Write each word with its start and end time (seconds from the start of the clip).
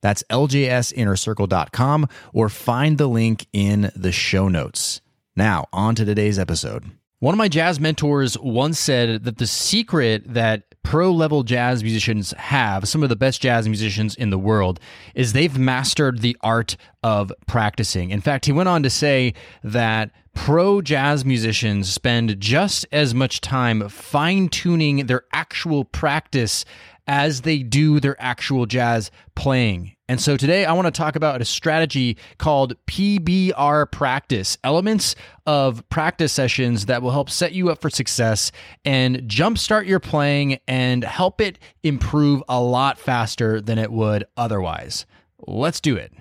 That's 0.00 0.22
ljsinnercircle.com 0.30 2.08
or 2.32 2.48
find 2.48 2.98
the 2.98 3.06
link 3.08 3.46
in 3.52 3.90
the 3.94 4.12
show 4.12 4.48
notes. 4.48 5.00
Now, 5.34 5.66
on 5.72 5.94
to 5.96 6.04
today's 6.04 6.38
episode. 6.38 6.84
One 7.18 7.34
of 7.34 7.38
my 7.38 7.48
jazz 7.48 7.80
mentors 7.80 8.38
once 8.38 8.78
said 8.78 9.24
that 9.24 9.38
the 9.38 9.46
secret 9.46 10.22
that 10.34 10.64
pro 10.82 11.10
level 11.10 11.42
jazz 11.42 11.82
musicians 11.82 12.32
have, 12.32 12.86
some 12.86 13.02
of 13.02 13.08
the 13.08 13.16
best 13.16 13.40
jazz 13.40 13.66
musicians 13.66 14.14
in 14.14 14.30
the 14.30 14.38
world, 14.38 14.78
is 15.14 15.32
they've 15.32 15.58
mastered 15.58 16.20
the 16.20 16.36
art 16.42 16.76
of 17.02 17.32
practicing. 17.46 18.10
In 18.10 18.20
fact, 18.20 18.46
he 18.46 18.52
went 18.52 18.68
on 18.68 18.82
to 18.82 18.90
say 18.90 19.34
that 19.64 20.10
pro 20.36 20.80
jazz 20.82 21.24
musicians 21.24 21.92
spend 21.92 22.38
just 22.38 22.86
as 22.92 23.14
much 23.14 23.40
time 23.40 23.88
fine 23.88 24.48
tuning 24.48 25.06
their 25.06 25.24
actual 25.32 25.84
practice 25.84 26.64
as 27.08 27.40
they 27.40 27.58
do 27.58 27.98
their 27.98 28.20
actual 28.20 28.66
jazz 28.66 29.10
playing. 29.34 29.96
And 30.08 30.20
so 30.20 30.36
today 30.36 30.64
I 30.64 30.72
want 30.74 30.86
to 30.86 30.92
talk 30.92 31.16
about 31.16 31.40
a 31.40 31.44
strategy 31.44 32.16
called 32.38 32.76
PBR 32.86 33.90
practice, 33.90 34.58
elements 34.62 35.16
of 35.46 35.88
practice 35.88 36.32
sessions 36.32 36.86
that 36.86 37.02
will 37.02 37.12
help 37.12 37.30
set 37.30 37.52
you 37.52 37.70
up 37.70 37.80
for 37.80 37.90
success 37.90 38.52
and 38.84 39.22
jumpstart 39.22 39.86
your 39.86 40.00
playing 40.00 40.58
and 40.68 41.02
help 41.02 41.40
it 41.40 41.58
improve 41.82 42.42
a 42.48 42.60
lot 42.60 42.98
faster 42.98 43.60
than 43.60 43.78
it 43.78 43.90
would 43.90 44.26
otherwise. 44.36 45.06
Let's 45.46 45.80
do 45.80 45.96
it. 45.96 46.12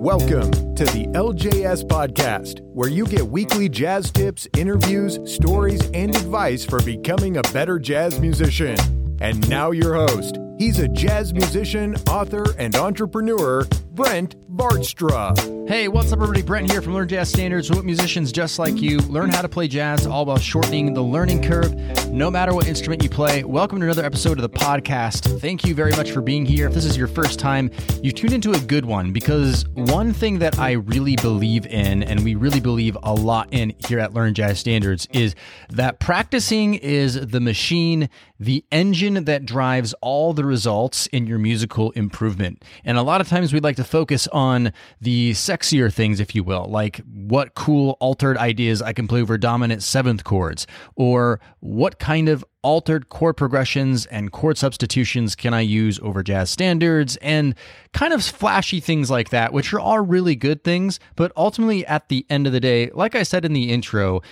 Welcome 0.00 0.50
to 0.76 0.84
the 0.86 1.08
LJS 1.12 1.84
Podcast, 1.84 2.62
where 2.72 2.88
you 2.88 3.04
get 3.04 3.20
weekly 3.20 3.68
jazz 3.68 4.10
tips, 4.10 4.48
interviews, 4.56 5.18
stories, 5.30 5.82
and 5.92 6.16
advice 6.16 6.64
for 6.64 6.82
becoming 6.82 7.36
a 7.36 7.42
better 7.52 7.78
jazz 7.78 8.18
musician. 8.18 8.78
And 9.20 9.46
now, 9.50 9.72
your 9.72 9.92
host. 9.92 10.38
He's 10.60 10.78
a 10.78 10.88
jazz 10.88 11.32
musician, 11.32 11.96
author, 12.10 12.44
and 12.58 12.76
entrepreneur, 12.76 13.64
Brent 13.92 14.36
Vaartstra. 14.54 15.66
Hey, 15.66 15.88
what's 15.88 16.12
up, 16.12 16.20
everybody? 16.20 16.42
Brent 16.42 16.70
here 16.70 16.82
from 16.82 16.92
Learn 16.92 17.08
Jazz 17.08 17.30
Standards. 17.30 17.70
What 17.70 17.86
musicians 17.86 18.30
just 18.30 18.58
like 18.58 18.78
you 18.78 18.98
learn 18.98 19.30
how 19.30 19.40
to 19.40 19.48
play 19.48 19.68
jazz, 19.68 20.06
all 20.06 20.26
while 20.26 20.36
shortening 20.36 20.92
the 20.92 21.00
learning 21.00 21.42
curve, 21.42 21.74
no 22.10 22.30
matter 22.30 22.52
what 22.52 22.66
instrument 22.66 23.02
you 23.02 23.08
play. 23.08 23.42
Welcome 23.42 23.78
to 23.78 23.86
another 23.86 24.04
episode 24.04 24.38
of 24.38 24.42
the 24.42 24.50
podcast. 24.50 25.40
Thank 25.40 25.64
you 25.64 25.74
very 25.74 25.92
much 25.92 26.10
for 26.10 26.20
being 26.20 26.44
here. 26.44 26.66
If 26.68 26.74
this 26.74 26.84
is 26.84 26.94
your 26.94 27.06
first 27.06 27.38
time, 27.38 27.70
you 28.02 28.12
tuned 28.12 28.34
into 28.34 28.52
a 28.52 28.58
good 28.58 28.84
one 28.84 29.12
because 29.12 29.66
one 29.70 30.12
thing 30.12 30.40
that 30.40 30.58
I 30.58 30.72
really 30.72 31.16
believe 31.16 31.64
in, 31.66 32.02
and 32.02 32.22
we 32.22 32.34
really 32.34 32.60
believe 32.60 32.98
a 33.02 33.14
lot 33.14 33.48
in 33.50 33.72
here 33.88 33.98
at 33.98 34.12
Learn 34.12 34.34
Jazz 34.34 34.58
Standards, 34.58 35.08
is 35.12 35.34
that 35.70 36.00
practicing 36.00 36.74
is 36.74 37.14
the 37.28 37.40
machine, 37.40 38.10
the 38.40 38.64
engine 38.72 39.24
that 39.24 39.44
drives 39.44 39.92
all 40.00 40.32
the 40.32 40.44
results 40.44 41.06
in 41.08 41.26
your 41.26 41.38
musical 41.38 41.90
improvement. 41.90 42.64
And 42.84 42.96
a 42.96 43.02
lot 43.02 43.20
of 43.20 43.28
times 43.28 43.52
we'd 43.52 43.62
like 43.62 43.76
to 43.76 43.84
focus 43.84 44.26
on 44.28 44.72
the 44.98 45.32
sexier 45.32 45.92
things, 45.92 46.20
if 46.20 46.34
you 46.34 46.42
will, 46.42 46.64
like 46.64 47.02
what 47.06 47.54
cool 47.54 47.98
altered 48.00 48.38
ideas 48.38 48.80
I 48.80 48.94
can 48.94 49.06
play 49.06 49.20
over 49.20 49.36
dominant 49.36 49.82
seventh 49.82 50.24
chords, 50.24 50.66
or 50.96 51.38
what 51.60 51.98
kind 51.98 52.30
of 52.30 52.42
altered 52.62 53.10
chord 53.10 53.36
progressions 53.36 54.06
and 54.06 54.32
chord 54.32 54.56
substitutions 54.56 55.34
can 55.34 55.52
I 55.52 55.60
use 55.60 55.98
over 56.00 56.22
jazz 56.22 56.50
standards 56.50 57.16
and 57.18 57.54
kind 57.92 58.12
of 58.14 58.24
flashy 58.24 58.80
things 58.80 59.10
like 59.10 59.28
that, 59.30 59.52
which 59.52 59.72
are 59.74 59.80
all 59.80 60.00
really 60.00 60.34
good 60.34 60.64
things. 60.64 60.98
But 61.14 61.32
ultimately, 61.36 61.84
at 61.86 62.08
the 62.08 62.24
end 62.30 62.46
of 62.46 62.54
the 62.54 62.60
day, 62.60 62.90
like 62.94 63.14
I 63.14 63.22
said 63.22 63.44
in 63.44 63.52
the 63.52 63.70
intro, 63.70 64.22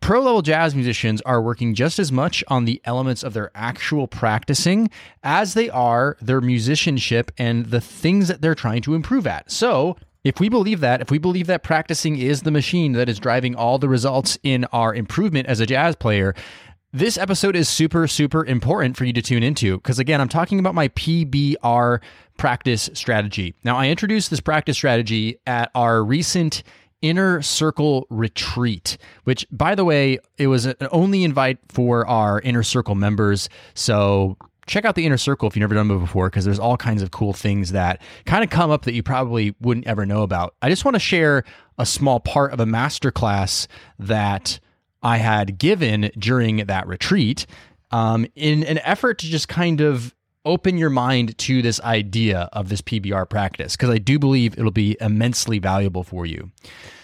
pro 0.00 0.20
level 0.20 0.42
jazz 0.42 0.74
musicians 0.74 1.20
are 1.22 1.42
working 1.42 1.74
just 1.74 1.98
as 1.98 2.12
much 2.12 2.44
on 2.48 2.64
the 2.64 2.80
elements 2.84 3.22
of 3.22 3.34
their 3.34 3.50
actual 3.54 4.06
practicing 4.06 4.90
as 5.22 5.54
they 5.54 5.68
are 5.70 6.16
their 6.20 6.40
musicianship 6.40 7.32
and 7.38 7.66
the 7.66 7.80
things 7.80 8.28
that 8.28 8.40
they're 8.40 8.54
trying 8.54 8.82
to 8.82 8.94
improve 8.94 9.26
at. 9.26 9.50
So, 9.50 9.96
if 10.24 10.38
we 10.38 10.48
believe 10.48 10.78
that, 10.80 11.00
if 11.00 11.10
we 11.10 11.18
believe 11.18 11.48
that 11.48 11.64
practicing 11.64 12.16
is 12.16 12.42
the 12.42 12.52
machine 12.52 12.92
that 12.92 13.08
is 13.08 13.18
driving 13.18 13.56
all 13.56 13.78
the 13.78 13.88
results 13.88 14.38
in 14.44 14.64
our 14.66 14.94
improvement 14.94 15.48
as 15.48 15.58
a 15.58 15.66
jazz 15.66 15.96
player, 15.96 16.32
this 16.92 17.18
episode 17.18 17.56
is 17.56 17.68
super, 17.68 18.06
super 18.06 18.44
important 18.44 18.96
for 18.96 19.04
you 19.04 19.12
to 19.14 19.22
tune 19.22 19.42
into 19.42 19.78
because, 19.78 19.98
again, 19.98 20.20
I'm 20.20 20.28
talking 20.28 20.60
about 20.60 20.74
my 20.74 20.88
PBR 20.88 22.00
practice 22.36 22.90
strategy. 22.92 23.54
Now, 23.64 23.76
I 23.76 23.88
introduced 23.88 24.30
this 24.30 24.40
practice 24.40 24.76
strategy 24.76 25.38
at 25.46 25.70
our 25.74 26.04
recent 26.04 26.62
Inner 27.02 27.42
Circle 27.42 28.06
Retreat, 28.08 28.96
which, 29.24 29.46
by 29.50 29.74
the 29.74 29.84
way, 29.84 30.18
it 30.38 30.46
was 30.46 30.66
an 30.66 30.76
only 30.90 31.24
invite 31.24 31.58
for 31.68 32.06
our 32.06 32.40
Inner 32.40 32.62
Circle 32.62 32.94
members. 32.94 33.48
So 33.74 34.36
check 34.66 34.84
out 34.84 34.94
the 34.94 35.04
Inner 35.04 35.18
Circle 35.18 35.48
if 35.48 35.56
you've 35.56 35.60
never 35.60 35.74
done 35.74 35.90
it 35.90 35.98
before, 35.98 36.30
because 36.30 36.44
there's 36.44 36.58
all 36.58 36.76
kinds 36.76 37.02
of 37.02 37.10
cool 37.10 37.32
things 37.32 37.72
that 37.72 38.00
kind 38.24 38.44
of 38.44 38.50
come 38.50 38.70
up 38.70 38.84
that 38.84 38.94
you 38.94 39.02
probably 39.02 39.54
wouldn't 39.60 39.86
ever 39.86 40.06
know 40.06 40.22
about. 40.22 40.54
I 40.62 40.68
just 40.68 40.84
want 40.84 40.94
to 40.94 41.00
share 41.00 41.44
a 41.78 41.84
small 41.84 42.20
part 42.20 42.52
of 42.52 42.60
a 42.60 42.64
masterclass 42.64 43.66
that 43.98 44.60
I 45.02 45.16
had 45.18 45.58
given 45.58 46.10
during 46.16 46.58
that 46.66 46.86
retreat 46.86 47.46
um, 47.90 48.26
in 48.36 48.62
an 48.64 48.78
effort 48.78 49.18
to 49.18 49.26
just 49.26 49.48
kind 49.48 49.80
of 49.80 50.14
open 50.44 50.78
your 50.78 50.90
mind 50.90 51.36
to 51.38 51.62
this 51.62 51.80
idea 51.80 52.48
of 52.52 52.68
this 52.68 52.82
PBR 52.82 53.28
practice 53.28 53.76
because 53.76 53.90
I 53.90 53.98
do 53.98 54.18
believe 54.18 54.58
it'll 54.58 54.70
be 54.70 54.96
immensely 55.00 55.58
valuable 55.58 56.02
for 56.02 56.26
you. 56.26 56.50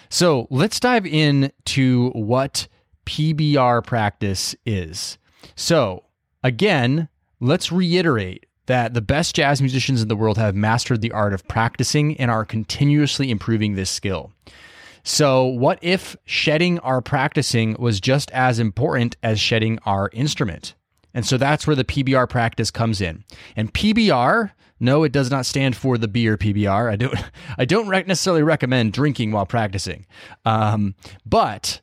So 0.09 0.47
let's 0.49 0.79
dive 0.79 1.05
into 1.05 2.09
what 2.11 2.67
PBR 3.05 3.85
practice 3.85 4.55
is. 4.65 5.17
So, 5.55 6.03
again, 6.43 7.09
let's 7.39 7.71
reiterate 7.71 8.45
that 8.65 8.93
the 8.93 9.01
best 9.01 9.35
jazz 9.35 9.61
musicians 9.61 10.01
in 10.01 10.07
the 10.07 10.15
world 10.15 10.37
have 10.37 10.55
mastered 10.55 11.01
the 11.01 11.11
art 11.11 11.33
of 11.33 11.47
practicing 11.47 12.15
and 12.17 12.29
are 12.29 12.45
continuously 12.45 13.31
improving 13.31 13.75
this 13.75 13.89
skill. 13.89 14.31
So, 15.03 15.45
what 15.45 15.79
if 15.81 16.15
shedding 16.25 16.77
our 16.79 17.01
practicing 17.01 17.75
was 17.79 17.99
just 17.99 18.29
as 18.31 18.59
important 18.59 19.17
as 19.23 19.39
shedding 19.39 19.79
our 19.85 20.09
instrument? 20.13 20.75
And 21.13 21.25
so 21.25 21.37
that's 21.37 21.65
where 21.65 21.75
the 21.75 21.83
PBR 21.83 22.29
practice 22.29 22.71
comes 22.71 23.01
in. 23.01 23.23
And 23.55 23.73
PBR, 23.73 24.51
no, 24.79 25.03
it 25.03 25.11
does 25.11 25.29
not 25.29 25.45
stand 25.45 25.75
for 25.75 25.97
the 25.97 26.07
beer 26.07 26.37
PBR. 26.37 26.91
I 26.91 26.95
don't, 26.95 27.15
I 27.57 27.65
don't 27.65 27.89
necessarily 27.89 28.43
recommend 28.43 28.93
drinking 28.93 29.31
while 29.31 29.45
practicing, 29.45 30.05
um, 30.45 30.95
but 31.25 31.81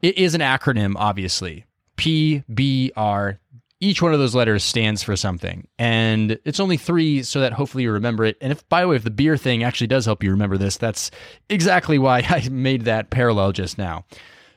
it 0.00 0.18
is 0.18 0.34
an 0.34 0.40
acronym, 0.40 0.94
obviously. 0.96 1.64
PBR. 1.96 3.38
Each 3.80 4.00
one 4.00 4.12
of 4.12 4.20
those 4.20 4.34
letters 4.34 4.62
stands 4.62 5.02
for 5.02 5.16
something, 5.16 5.66
and 5.76 6.38
it's 6.44 6.60
only 6.60 6.76
three, 6.76 7.24
so 7.24 7.40
that 7.40 7.52
hopefully 7.52 7.82
you 7.82 7.90
remember 7.90 8.24
it. 8.24 8.36
And 8.40 8.52
if, 8.52 8.68
by 8.68 8.82
the 8.82 8.88
way, 8.88 8.94
if 8.94 9.02
the 9.02 9.10
beer 9.10 9.36
thing 9.36 9.64
actually 9.64 9.88
does 9.88 10.04
help 10.04 10.22
you 10.22 10.30
remember 10.30 10.56
this, 10.56 10.76
that's 10.76 11.10
exactly 11.48 11.98
why 11.98 12.18
I 12.28 12.48
made 12.48 12.84
that 12.84 13.10
parallel 13.10 13.50
just 13.50 13.78
now. 13.78 14.04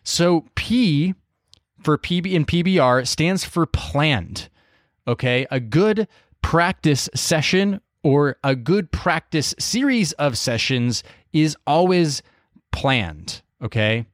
So 0.03 0.45
P 0.53 1.15
for 1.85 1.97
PB 1.97 2.35
and 2.35 2.47
PBR 2.47 3.07
stands 3.07 3.45
for 3.45 3.65
planned. 3.65 4.49
Okay, 5.07 5.45
a 5.51 5.59
good 5.59 6.07
practice 6.41 7.07
session 7.15 7.79
or 8.03 8.37
a 8.43 8.55
good 8.55 8.91
practice 8.91 9.55
series 9.57 10.11
of 10.13 10.37
sessions 10.37 11.03
is 11.31 11.55
always 11.65 12.21
planned. 12.71 13.41
Okay. 13.61 14.05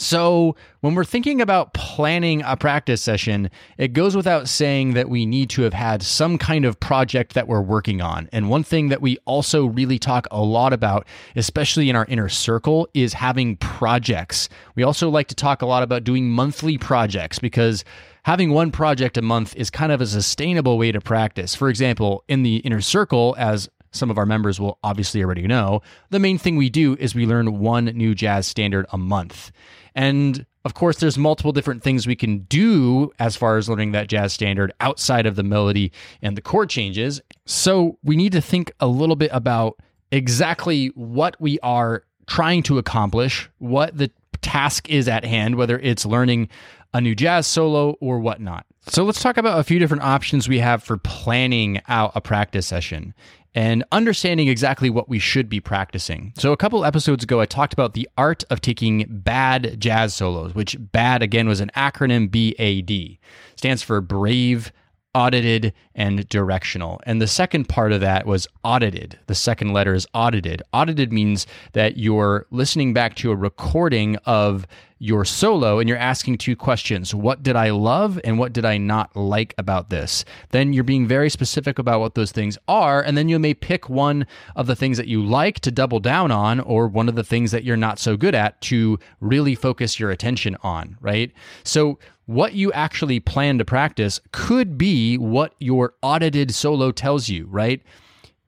So, 0.00 0.56
when 0.80 0.94
we're 0.94 1.04
thinking 1.04 1.42
about 1.42 1.74
planning 1.74 2.40
a 2.46 2.56
practice 2.56 3.02
session, 3.02 3.50
it 3.76 3.88
goes 3.88 4.16
without 4.16 4.48
saying 4.48 4.94
that 4.94 5.10
we 5.10 5.26
need 5.26 5.50
to 5.50 5.62
have 5.62 5.74
had 5.74 6.02
some 6.02 6.38
kind 6.38 6.64
of 6.64 6.80
project 6.80 7.34
that 7.34 7.46
we're 7.46 7.60
working 7.60 8.00
on. 8.00 8.26
And 8.32 8.48
one 8.48 8.64
thing 8.64 8.88
that 8.88 9.02
we 9.02 9.18
also 9.26 9.66
really 9.66 9.98
talk 9.98 10.26
a 10.30 10.40
lot 10.40 10.72
about, 10.72 11.06
especially 11.36 11.90
in 11.90 11.96
our 11.96 12.06
inner 12.06 12.30
circle, 12.30 12.88
is 12.94 13.12
having 13.12 13.56
projects. 13.56 14.48
We 14.74 14.84
also 14.84 15.10
like 15.10 15.28
to 15.28 15.34
talk 15.34 15.60
a 15.60 15.66
lot 15.66 15.82
about 15.82 16.02
doing 16.02 16.30
monthly 16.30 16.78
projects 16.78 17.38
because 17.38 17.84
having 18.22 18.52
one 18.52 18.72
project 18.72 19.18
a 19.18 19.22
month 19.22 19.54
is 19.54 19.68
kind 19.68 19.92
of 19.92 20.00
a 20.00 20.06
sustainable 20.06 20.78
way 20.78 20.92
to 20.92 21.02
practice. 21.02 21.54
For 21.54 21.68
example, 21.68 22.24
in 22.26 22.42
the 22.42 22.56
inner 22.56 22.80
circle, 22.80 23.34
as 23.38 23.68
some 23.92 24.10
of 24.10 24.16
our 24.16 24.24
members 24.24 24.58
will 24.58 24.78
obviously 24.82 25.22
already 25.22 25.46
know, 25.46 25.82
the 26.08 26.18
main 26.18 26.38
thing 26.38 26.56
we 26.56 26.70
do 26.70 26.96
is 26.98 27.14
we 27.14 27.26
learn 27.26 27.58
one 27.58 27.84
new 27.84 28.14
jazz 28.14 28.46
standard 28.46 28.86
a 28.92 28.96
month. 28.96 29.52
And 29.94 30.46
Of 30.64 30.74
course, 30.74 30.98
there's 30.98 31.16
multiple 31.16 31.52
different 31.52 31.82
things 31.82 32.06
we 32.06 32.16
can 32.16 32.40
do 32.40 33.12
as 33.18 33.34
far 33.34 33.56
as 33.56 33.68
learning 33.68 33.92
that 33.92 34.08
jazz 34.08 34.32
standard 34.32 34.72
outside 34.80 35.24
of 35.24 35.36
the 35.36 35.42
melody 35.42 35.90
and 36.20 36.36
the 36.36 36.42
chord 36.42 36.68
changes. 36.68 37.20
So 37.46 37.98
we 38.02 38.14
need 38.14 38.32
to 38.32 38.42
think 38.42 38.70
a 38.78 38.86
little 38.86 39.16
bit 39.16 39.30
about 39.32 39.78
exactly 40.12 40.88
what 40.88 41.40
we 41.40 41.58
are 41.60 42.04
trying 42.26 42.62
to 42.64 42.76
accomplish, 42.76 43.48
what 43.58 43.96
the 43.96 44.10
task 44.42 44.88
is 44.90 45.08
at 45.08 45.24
hand, 45.24 45.54
whether 45.54 45.78
it's 45.78 46.04
learning 46.04 46.48
a 46.92 47.00
new 47.00 47.14
jazz 47.14 47.46
solo 47.46 47.92
or 48.00 48.18
whatnot. 48.18 48.66
So 48.86 49.04
let's 49.04 49.22
talk 49.22 49.38
about 49.38 49.60
a 49.60 49.64
few 49.64 49.78
different 49.78 50.02
options 50.02 50.48
we 50.48 50.58
have 50.58 50.82
for 50.82 50.98
planning 50.98 51.80
out 51.88 52.12
a 52.14 52.20
practice 52.20 52.66
session 52.66 53.14
and 53.54 53.84
understanding 53.90 54.48
exactly 54.48 54.90
what 54.90 55.08
we 55.08 55.18
should 55.18 55.48
be 55.48 55.60
practicing. 55.60 56.32
So, 56.36 56.52
a 56.52 56.56
couple 56.56 56.84
episodes 56.84 57.24
ago, 57.24 57.40
I 57.40 57.46
talked 57.46 57.72
about 57.72 57.94
the 57.94 58.08
art 58.16 58.44
of 58.50 58.60
taking 58.60 59.06
bad 59.08 59.80
jazz 59.80 60.14
solos, 60.14 60.54
which 60.54 60.76
BAD 60.78 61.22
again 61.22 61.48
was 61.48 61.60
an 61.60 61.70
acronym 61.76 62.30
BAD, 62.30 63.18
stands 63.56 63.82
for 63.82 64.00
brave, 64.00 64.72
audited 65.14 65.72
and 65.94 66.28
directional. 66.28 67.00
And 67.04 67.20
the 67.20 67.26
second 67.26 67.68
part 67.68 67.92
of 67.92 68.00
that 68.00 68.26
was 68.26 68.46
audited. 68.62 69.18
The 69.26 69.34
second 69.34 69.72
letter 69.72 69.94
is 69.94 70.06
audited. 70.14 70.62
Audited 70.72 71.12
means 71.12 71.46
that 71.72 71.96
you're 71.96 72.46
listening 72.50 72.94
back 72.94 73.16
to 73.16 73.32
a 73.32 73.36
recording 73.36 74.16
of 74.24 74.66
your 75.02 75.24
solo 75.24 75.78
and 75.78 75.88
you're 75.88 75.98
asking 75.98 76.36
two 76.36 76.54
questions 76.54 77.14
What 77.14 77.42
did 77.42 77.56
I 77.56 77.70
love 77.70 78.20
and 78.22 78.38
what 78.38 78.52
did 78.52 78.64
I 78.64 78.76
not 78.76 79.16
like 79.16 79.54
about 79.58 79.90
this? 79.90 80.24
Then 80.50 80.72
you're 80.72 80.84
being 80.84 81.08
very 81.08 81.30
specific 81.30 81.78
about 81.78 82.00
what 82.00 82.14
those 82.14 82.30
things 82.30 82.56
are. 82.68 83.02
And 83.02 83.16
then 83.18 83.28
you 83.28 83.38
may 83.38 83.54
pick 83.54 83.88
one 83.88 84.26
of 84.54 84.66
the 84.66 84.76
things 84.76 84.98
that 84.98 85.08
you 85.08 85.24
like 85.24 85.58
to 85.60 85.72
double 85.72 85.98
down 85.98 86.30
on 86.30 86.60
or 86.60 86.86
one 86.86 87.08
of 87.08 87.16
the 87.16 87.24
things 87.24 87.50
that 87.50 87.64
you're 87.64 87.76
not 87.76 87.98
so 87.98 88.16
good 88.16 88.34
at 88.34 88.60
to 88.62 88.98
really 89.20 89.54
focus 89.54 89.98
your 89.98 90.10
attention 90.10 90.56
on, 90.62 90.98
right? 91.00 91.32
So 91.64 91.98
what 92.26 92.52
you 92.52 92.70
actually 92.72 93.20
plan 93.20 93.58
to 93.58 93.64
practice 93.64 94.20
could 94.32 94.76
be 94.76 95.16
what 95.16 95.54
your 95.58 95.94
audited 96.02 96.54
solo 96.54 96.92
tells 96.92 97.28
you, 97.28 97.46
right? 97.46 97.82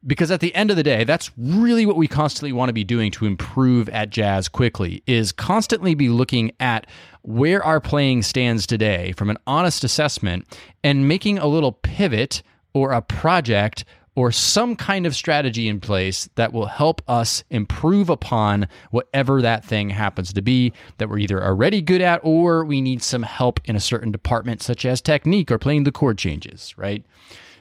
Because 0.04 0.30
at 0.32 0.40
the 0.40 0.54
end 0.54 0.70
of 0.70 0.76
the 0.76 0.82
day, 0.82 1.04
that's 1.04 1.30
really 1.36 1.86
what 1.86 1.96
we 1.96 2.08
constantly 2.08 2.52
want 2.52 2.68
to 2.68 2.72
be 2.72 2.82
doing 2.82 3.12
to 3.12 3.26
improve 3.26 3.88
at 3.90 4.10
jazz 4.10 4.48
quickly 4.48 5.02
is 5.06 5.30
constantly 5.30 5.94
be 5.94 6.08
looking 6.08 6.50
at 6.58 6.86
where 7.22 7.62
our 7.62 7.80
playing 7.80 8.22
stands 8.22 8.66
today 8.66 9.12
from 9.12 9.30
an 9.30 9.38
honest 9.46 9.84
assessment 9.84 10.44
and 10.82 11.06
making 11.06 11.38
a 11.38 11.46
little 11.46 11.72
pivot 11.72 12.42
or 12.74 12.92
a 12.92 13.00
project 13.00 13.84
or 14.14 14.30
some 14.30 14.76
kind 14.76 15.06
of 15.06 15.14
strategy 15.14 15.68
in 15.68 15.80
place 15.80 16.28
that 16.34 16.52
will 16.52 16.66
help 16.66 17.00
us 17.08 17.44
improve 17.48 18.10
upon 18.10 18.68
whatever 18.90 19.40
that 19.40 19.64
thing 19.64 19.88
happens 19.88 20.32
to 20.32 20.42
be 20.42 20.72
that 20.98 21.08
we're 21.08 21.18
either 21.18 21.42
already 21.42 21.80
good 21.80 22.02
at 22.02 22.20
or 22.22 22.64
we 22.64 22.80
need 22.80 23.02
some 23.02 23.22
help 23.22 23.58
in 23.64 23.74
a 23.74 23.80
certain 23.80 24.12
department, 24.12 24.62
such 24.62 24.84
as 24.84 25.00
technique 25.00 25.50
or 25.50 25.58
playing 25.58 25.84
the 25.84 25.92
chord 25.92 26.18
changes, 26.18 26.76
right? 26.76 27.04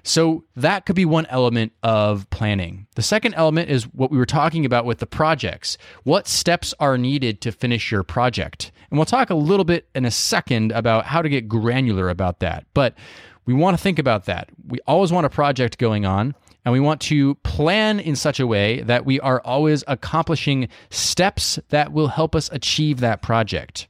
So 0.04 0.44
that 0.56 0.86
could 0.86 0.96
be 0.96 1.06
one 1.06 1.26
element 1.28 1.74
of 1.84 2.30
planning. 2.30 2.88
The 2.96 3.02
second 3.02 3.36
element 3.36 3.70
is 3.70 3.84
what 3.84 4.12
we 4.12 4.18
were 4.18 4.26
talking 4.26 4.66
about 4.66 4.86
with 4.86 5.00
the 5.00 5.06
projects. 5.06 5.78
What 6.04 6.28
steps 6.28 6.74
are 6.80 6.98
needed 6.98 7.42
to 7.42 7.52
finish 7.52 7.92
your 7.92 8.04
project? 8.04 8.72
And 8.90 8.98
we'll 8.98 9.06
talk 9.06 9.30
a 9.30 9.36
little 9.36 9.66
bit 9.66 9.88
in 9.94 10.06
a 10.06 10.12
second 10.12 10.72
about 10.72 11.06
how 11.06 11.22
to 11.22 11.30
get 11.30 11.48
granular 11.48 12.10
about 12.10 12.40
that. 12.40 12.66
But 12.74 12.96
we 13.46 13.54
want 13.54 13.78
to 13.78 13.82
think 13.82 14.00
about 14.00 14.26
that. 14.26 14.50
We 14.68 14.80
always 14.88 15.12
want 15.12 15.26
a 15.26 15.30
project 15.30 15.78
going 15.78 16.06
on, 16.06 16.36
and 16.64 16.72
we 16.72 16.80
want 16.80 17.02
to 17.02 17.36
plan 17.36 18.00
in 18.00 18.16
such 18.16 18.40
a 18.40 18.48
way 18.48 18.82
that 18.82 19.06
we 19.06 19.20
are 19.20 19.42
always 19.42 19.84
accomplishing 19.88 20.68
steps 20.90 21.60
that 21.70 21.92
will 21.92 22.08
help 22.08 22.36
us 22.36 22.50
achieve 22.52 23.00
that 23.00 23.22
project. 23.22 23.88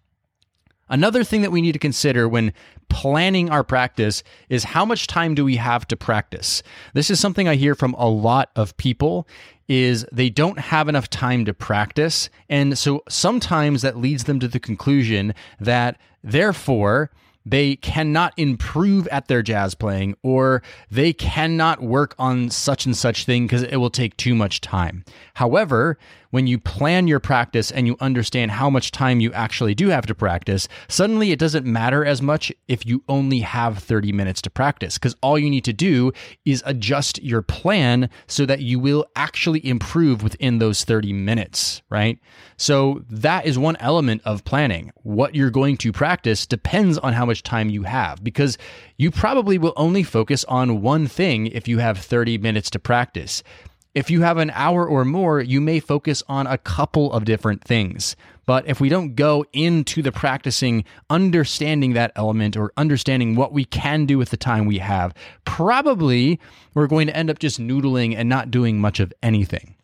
Another 0.91 1.23
thing 1.23 1.41
that 1.41 1.51
we 1.51 1.61
need 1.61 1.71
to 1.71 1.79
consider 1.79 2.27
when 2.27 2.51
planning 2.89 3.49
our 3.49 3.63
practice 3.63 4.23
is 4.49 4.65
how 4.65 4.83
much 4.83 5.07
time 5.07 5.33
do 5.33 5.45
we 5.45 5.55
have 5.55 5.87
to 5.87 5.95
practice? 5.95 6.61
This 6.93 7.09
is 7.09 7.17
something 7.17 7.47
I 7.47 7.55
hear 7.55 7.75
from 7.75 7.93
a 7.97 8.09
lot 8.09 8.51
of 8.57 8.75
people 8.75 9.25
is 9.69 10.05
they 10.11 10.29
don't 10.29 10.59
have 10.59 10.89
enough 10.89 11.09
time 11.09 11.45
to 11.45 11.53
practice 11.53 12.29
and 12.49 12.77
so 12.77 13.03
sometimes 13.07 13.81
that 13.83 13.97
leads 13.97 14.25
them 14.25 14.37
to 14.41 14.49
the 14.49 14.59
conclusion 14.59 15.33
that 15.61 15.97
therefore 16.21 17.09
they 17.45 17.77
cannot 17.77 18.33
improve 18.37 19.07
at 19.07 19.27
their 19.27 19.41
jazz 19.41 19.73
playing 19.73 20.15
or 20.23 20.61
they 20.89 21.13
cannot 21.13 21.81
work 21.81 22.13
on 22.19 22.49
such 22.49 22.85
and 22.85 22.95
such 22.95 23.25
thing 23.25 23.45
because 23.45 23.63
it 23.63 23.77
will 23.77 23.89
take 23.89 24.15
too 24.17 24.35
much 24.35 24.61
time. 24.61 25.03
However, 25.35 25.97
when 26.31 26.47
you 26.47 26.57
plan 26.57 27.07
your 27.07 27.19
practice 27.19 27.71
and 27.71 27.85
you 27.85 27.95
understand 27.99 28.51
how 28.51 28.69
much 28.69 28.91
time 28.91 29.19
you 29.19 29.31
actually 29.33 29.75
do 29.75 29.89
have 29.89 30.05
to 30.07 30.15
practice, 30.15 30.67
suddenly 30.87 31.31
it 31.31 31.39
doesn't 31.39 31.65
matter 31.65 32.03
as 32.03 32.21
much 32.21 32.51
if 32.67 32.85
you 32.85 33.03
only 33.07 33.39
have 33.39 33.77
30 33.77 34.11
minutes 34.11 34.41
to 34.41 34.49
practice 34.49 34.97
because 34.97 35.15
all 35.21 35.37
you 35.37 35.49
need 35.49 35.65
to 35.65 35.73
do 35.73 36.11
is 36.45 36.63
adjust 36.65 37.21
your 37.21 37.41
plan 37.41 38.09
so 38.27 38.45
that 38.45 38.61
you 38.61 38.79
will 38.79 39.05
actually 39.15 39.65
improve 39.65 40.23
within 40.23 40.59
those 40.59 40.83
30 40.83 41.13
minutes, 41.13 41.81
right? 41.89 42.17
So 42.57 43.03
that 43.09 43.45
is 43.45 43.59
one 43.59 43.75
element 43.77 44.21
of 44.25 44.43
planning. 44.43 44.91
What 45.03 45.35
you're 45.35 45.49
going 45.49 45.77
to 45.77 45.91
practice 45.91 46.45
depends 46.45 46.97
on 46.97 47.13
how 47.13 47.25
much 47.25 47.43
time 47.43 47.69
you 47.69 47.83
have 47.83 48.23
because 48.23 48.57
you 48.97 49.11
probably 49.11 49.57
will 49.57 49.73
only 49.75 50.03
focus 50.03 50.43
on 50.45 50.81
one 50.81 51.07
thing 51.07 51.47
if 51.47 51.67
you 51.67 51.79
have 51.79 51.97
30 51.97 52.37
minutes 52.37 52.69
to 52.71 52.79
practice. 52.79 53.43
If 53.93 54.09
you 54.09 54.21
have 54.21 54.37
an 54.37 54.51
hour 54.51 54.87
or 54.87 55.03
more, 55.03 55.41
you 55.41 55.59
may 55.59 55.81
focus 55.81 56.23
on 56.29 56.47
a 56.47 56.57
couple 56.57 57.11
of 57.11 57.25
different 57.25 57.61
things. 57.61 58.15
But 58.45 58.65
if 58.65 58.79
we 58.79 58.87
don't 58.87 59.15
go 59.15 59.45
into 59.51 60.01
the 60.01 60.13
practicing, 60.13 60.85
understanding 61.09 61.91
that 61.93 62.13
element 62.15 62.55
or 62.55 62.71
understanding 62.77 63.35
what 63.35 63.51
we 63.51 63.65
can 63.65 64.05
do 64.05 64.17
with 64.17 64.29
the 64.29 64.37
time 64.37 64.65
we 64.65 64.77
have, 64.77 65.13
probably 65.43 66.39
we're 66.73 66.87
going 66.87 67.07
to 67.07 67.15
end 67.15 67.29
up 67.29 67.39
just 67.39 67.59
noodling 67.59 68.15
and 68.15 68.29
not 68.29 68.49
doing 68.49 68.79
much 68.79 69.01
of 69.01 69.11
anything. 69.21 69.75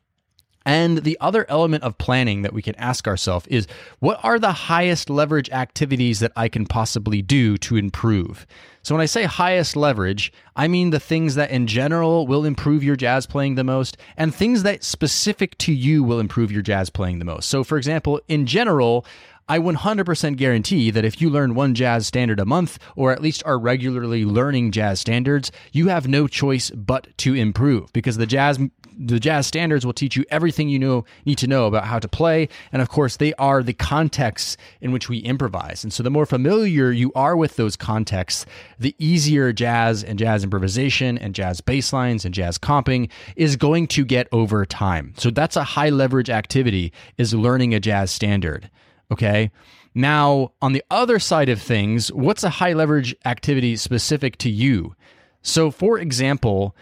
And 0.67 0.97
the 0.97 1.17
other 1.21 1.45
element 1.47 1.85
of 1.85 1.97
planning 1.97 2.41
that 2.41 2.51
we 2.51 2.61
can 2.61 2.75
ask 2.75 3.07
ourselves 3.07 3.47
is 3.47 3.67
what 3.99 4.19
are 4.21 4.37
the 4.37 4.51
highest 4.51 5.09
leverage 5.09 5.49
activities 5.49 6.19
that 6.19 6.33
I 6.35 6.49
can 6.49 6.65
possibly 6.65 7.21
do 7.21 7.57
to 7.59 7.77
improve? 7.77 8.45
So, 8.83 8.93
when 8.93 9.01
I 9.01 9.05
say 9.05 9.23
highest 9.23 9.77
leverage, 9.77 10.33
I 10.57 10.67
mean 10.67 10.89
the 10.89 10.99
things 10.99 11.35
that 11.35 11.51
in 11.51 11.67
general 11.67 12.27
will 12.27 12.43
improve 12.43 12.83
your 12.83 12.97
jazz 12.97 13.25
playing 13.25 13.55
the 13.55 13.63
most 13.63 13.95
and 14.17 14.35
things 14.35 14.63
that 14.63 14.83
specific 14.83 15.57
to 15.59 15.71
you 15.71 16.03
will 16.03 16.19
improve 16.19 16.51
your 16.51 16.61
jazz 16.61 16.89
playing 16.89 17.19
the 17.19 17.25
most. 17.25 17.47
So, 17.47 17.63
for 17.63 17.77
example, 17.77 18.19
in 18.27 18.45
general, 18.45 19.05
I 19.49 19.59
100% 19.59 20.35
guarantee 20.35 20.91
that 20.91 21.05
if 21.05 21.21
you 21.21 21.29
learn 21.29 21.55
one 21.55 21.73
jazz 21.73 22.05
standard 22.05 22.39
a 22.39 22.45
month, 22.45 22.77
or 22.97 23.13
at 23.13 23.21
least 23.21 23.43
are 23.45 23.57
regularly 23.57 24.25
learning 24.25 24.71
jazz 24.71 24.99
standards, 24.99 25.53
you 25.71 25.87
have 25.87 26.07
no 26.07 26.27
choice 26.27 26.69
but 26.71 27.17
to 27.19 27.33
improve 27.33 27.93
because 27.93 28.17
the 28.17 28.25
jazz 28.25 28.59
the 28.99 29.19
jazz 29.19 29.45
standards 29.45 29.85
will 29.85 29.93
teach 29.93 30.15
you 30.15 30.25
everything 30.29 30.69
you 30.69 30.79
know 30.79 31.05
need 31.23 31.37
to 31.37 31.47
know 31.47 31.67
about 31.67 31.85
how 31.85 31.99
to 31.99 32.07
play, 32.07 32.49
and 32.71 32.81
of 32.81 32.89
course 32.89 33.17
they 33.17 33.31
are 33.35 33.61
the 33.61 33.73
contexts 33.73 34.57
in 34.81 34.91
which 34.91 35.07
we 35.07 35.19
improvise. 35.19 35.83
And 35.83 35.93
so 35.93 36.01
the 36.01 36.09
more 36.09 36.25
familiar 36.25 36.91
you 36.91 37.11
are 37.13 37.37
with 37.37 37.57
those 37.57 37.75
contexts, 37.75 38.45
the 38.79 38.95
easier 38.97 39.53
jazz 39.53 40.03
and 40.03 40.17
jazz 40.17 40.43
improvisation 40.43 41.17
and 41.17 41.35
jazz 41.35 41.61
bass 41.61 41.93
lines 41.93 42.25
and 42.25 42.33
jazz 42.33 42.57
comping 42.57 43.09
is 43.35 43.55
going 43.55 43.87
to 43.87 44.03
get 44.03 44.27
over 44.31 44.65
time. 44.65 45.13
So 45.17 45.29
that's 45.29 45.55
a 45.55 45.63
high 45.63 45.89
leverage 45.89 46.31
activity 46.31 46.91
is 47.17 47.33
learning 47.33 47.75
a 47.75 47.79
jazz 47.79 48.09
standard. 48.09 48.69
Okay. 49.11 49.51
Now, 49.95 50.51
on 50.61 50.73
the 50.73 50.83
other 50.91 51.17
side 51.17 51.49
of 51.49 51.61
things, 51.61 52.11
what's 52.11 52.43
a 52.43 52.49
high 52.49 52.73
leverage 52.73 53.15
activity 53.25 53.75
specific 53.75 54.37
to 54.39 54.49
you? 54.49 54.95
So, 55.41 55.71
for 55.71 55.97
example, 55.97 56.75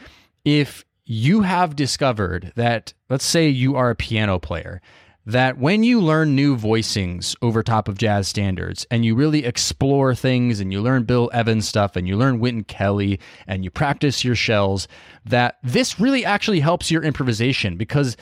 if 0.43 0.83
you 1.05 1.41
have 1.41 1.75
discovered 1.75 2.51
that, 2.55 2.93
let's 3.09 3.25
say 3.25 3.47
you 3.47 3.75
are 3.75 3.91
a 3.91 3.95
piano 3.95 4.39
player, 4.39 4.81
that 5.25 5.57
when 5.57 5.83
you 5.83 5.99
learn 5.99 6.35
new 6.35 6.55
voicings 6.55 7.35
over 7.41 7.63
top 7.63 7.87
of 7.87 7.97
jazz 7.97 8.27
standards 8.27 8.85
and 8.91 9.03
you 9.03 9.15
really 9.15 9.43
explore 9.43 10.13
things 10.13 10.59
and 10.59 10.71
you 10.71 10.81
learn 10.81 11.03
Bill 11.03 11.31
Evans 11.33 11.67
stuff 11.67 11.95
and 11.95 12.07
you 12.07 12.15
learn 12.15 12.39
Wynton 12.39 12.63
Kelly 12.63 13.19
and 13.47 13.63
you 13.63 13.71
practice 13.71 14.23
your 14.23 14.35
shells, 14.35 14.87
that 15.25 15.57
this 15.63 15.99
really 15.99 16.23
actually 16.25 16.59
helps 16.59 16.91
your 16.91 17.01
improvisation 17.01 17.75
because 17.75 18.17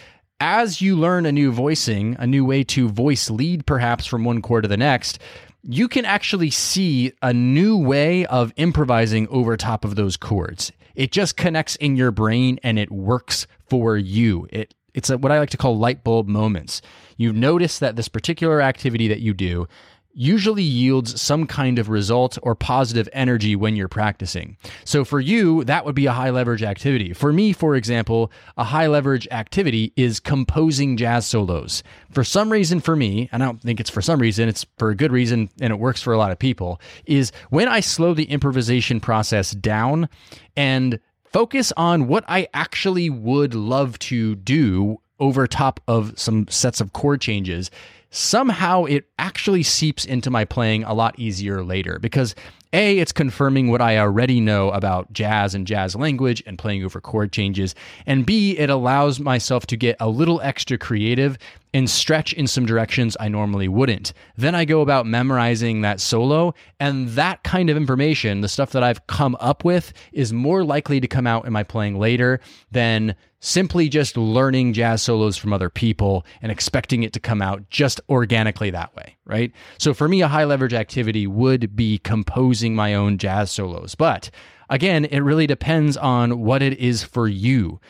as 0.45 0.81
you 0.81 0.97
learn 0.97 1.25
a 1.25 1.31
new 1.31 1.53
voicing, 1.53 2.17
a 2.19 2.27
new 2.27 2.43
way 2.43 2.65
to 2.65 2.89
voice 2.89 3.29
lead 3.29 3.65
perhaps 3.65 4.05
from 4.05 4.25
one 4.25 4.41
chord 4.41 4.63
to 4.63 4.67
the 4.67 4.75
next, 4.75 5.17
you 5.63 5.87
can 5.87 6.03
actually 6.03 6.49
see 6.49 7.13
a 7.21 7.31
new 7.31 7.77
way 7.77 8.25
of 8.25 8.51
improvising 8.57 9.25
over 9.29 9.55
top 9.55 9.85
of 9.85 9.95
those 9.95 10.17
chords. 10.17 10.73
It 10.95 11.13
just 11.13 11.37
connects 11.37 11.77
in 11.77 11.95
your 11.95 12.11
brain 12.11 12.59
and 12.61 12.77
it 12.77 12.91
works 12.91 13.47
for 13.69 13.95
you. 13.95 14.45
It 14.49 14.75
it's 14.93 15.09
a, 15.09 15.17
what 15.17 15.31
I 15.31 15.39
like 15.39 15.49
to 15.51 15.57
call 15.57 15.77
light 15.77 16.03
bulb 16.03 16.27
moments. 16.27 16.81
You 17.15 17.31
notice 17.31 17.79
that 17.79 17.95
this 17.95 18.09
particular 18.09 18.61
activity 18.61 19.07
that 19.07 19.21
you 19.21 19.33
do 19.33 19.69
usually 20.13 20.63
yields 20.63 21.19
some 21.19 21.47
kind 21.47 21.79
of 21.79 21.89
result 21.89 22.37
or 22.43 22.55
positive 22.55 23.09
energy 23.13 23.55
when 23.55 23.75
you're 23.75 23.87
practicing. 23.87 24.57
So 24.85 25.03
for 25.03 25.19
you, 25.19 25.63
that 25.63 25.85
would 25.85 25.95
be 25.95 26.05
a 26.05 26.11
high 26.11 26.29
leverage 26.29 26.63
activity. 26.63 27.13
For 27.13 27.33
me, 27.33 27.51
for 27.51 27.75
example, 27.75 28.31
a 28.57 28.63
high 28.63 28.87
leverage 28.87 29.27
activity 29.31 29.91
is 29.95 30.19
composing 30.19 30.97
jazz 30.97 31.25
solos. 31.25 31.83
For 32.11 32.23
some 32.23 32.51
reason, 32.51 32.79
for 32.79 32.95
me, 32.95 33.27
and 33.31 33.43
I 33.43 33.47
don't 33.47 33.61
think 33.61 33.79
it's 33.79 33.89
for 33.89 34.01
some 34.01 34.21
reason, 34.21 34.47
it's 34.47 34.65
for 34.77 34.89
a 34.89 34.95
good 34.95 35.11
reason, 35.11 35.49
and 35.59 35.73
it 35.73 35.79
works 35.79 36.01
for 36.01 36.13
a 36.13 36.17
lot 36.17 36.31
of 36.31 36.39
people, 36.39 36.79
is 37.05 37.31
when 37.49 37.67
I 37.67 37.79
slow 37.79 38.13
the 38.13 38.25
improvisation 38.25 38.99
process 38.99 39.51
down 39.51 40.09
and 40.55 40.99
focus 41.25 41.73
on 41.75 42.07
what 42.07 42.23
I 42.27 42.47
actually 42.53 43.09
would 43.09 43.55
love 43.55 43.97
to 43.99 44.35
do 44.35 44.99
over 45.19 45.47
top 45.47 45.79
of 45.87 46.17
some 46.19 46.47
sets 46.49 46.81
of 46.81 46.93
chord 46.93 47.21
changes 47.21 47.71
somehow 48.13 48.85
it 48.85 49.05
actually 49.17 49.63
seeps 49.63 50.05
into 50.05 50.29
my 50.29 50.45
playing 50.45 50.83
a 50.83 50.93
lot 50.93 51.17
easier 51.17 51.63
later 51.63 51.97
because 51.99 52.35
a, 52.71 52.97
it's 52.97 53.11
confirming 53.11 53.69
what 53.69 53.81
I 53.81 53.97
already 53.97 54.39
know 54.39 54.69
about 54.71 55.11
jazz 55.13 55.53
and 55.53 55.65
jazz 55.67 55.95
language 55.95 56.41
and 56.45 56.57
playing 56.57 56.83
over 56.83 57.01
chord 57.01 57.31
changes. 57.31 57.75
And 58.05 58.25
B, 58.25 58.57
it 58.57 58.69
allows 58.69 59.19
myself 59.19 59.67
to 59.67 59.77
get 59.77 59.95
a 59.99 60.09
little 60.09 60.41
extra 60.41 60.77
creative 60.77 61.37
and 61.73 61.89
stretch 61.89 62.33
in 62.33 62.47
some 62.47 62.65
directions 62.65 63.17
I 63.19 63.27
normally 63.27 63.67
wouldn't. 63.67 64.13
Then 64.37 64.55
I 64.55 64.65
go 64.65 64.81
about 64.81 65.05
memorizing 65.05 65.81
that 65.81 65.99
solo, 65.99 66.53
and 66.79 67.09
that 67.09 67.43
kind 67.43 67.69
of 67.69 67.77
information, 67.77 68.41
the 68.41 68.47
stuff 68.47 68.71
that 68.71 68.83
I've 68.83 69.05
come 69.07 69.35
up 69.39 69.65
with, 69.65 69.93
is 70.11 70.31
more 70.31 70.63
likely 70.63 70.99
to 70.99 71.07
come 71.07 71.27
out 71.27 71.45
in 71.45 71.53
my 71.53 71.63
playing 71.63 71.97
later 71.97 72.39
than 72.71 73.15
simply 73.39 73.89
just 73.89 74.15
learning 74.15 74.71
jazz 74.71 75.01
solos 75.01 75.35
from 75.35 75.51
other 75.51 75.69
people 75.69 76.25
and 76.41 76.51
expecting 76.51 77.03
it 77.03 77.11
to 77.11 77.19
come 77.19 77.41
out 77.41 77.69
just 77.69 77.99
organically 78.09 78.69
that 78.69 78.95
way, 78.95 79.17
right? 79.25 79.51
So 79.77 79.93
for 79.93 80.07
me, 80.07 80.21
a 80.21 80.29
high 80.29 80.45
leverage 80.45 80.73
activity 80.73 81.27
would 81.27 81.75
be 81.75 81.97
composing 81.97 82.73
my 82.73 82.93
own 82.93 83.17
jazz 83.17 83.51
solos. 83.51 83.95
But 83.95 84.29
again, 84.69 85.03
it 85.05 85.19
really 85.19 85.45
depends 85.45 85.97
on 85.97 86.39
what 86.39 86.61
it 86.61 86.79
is 86.79 87.03
for 87.03 87.27
you. 87.27 87.81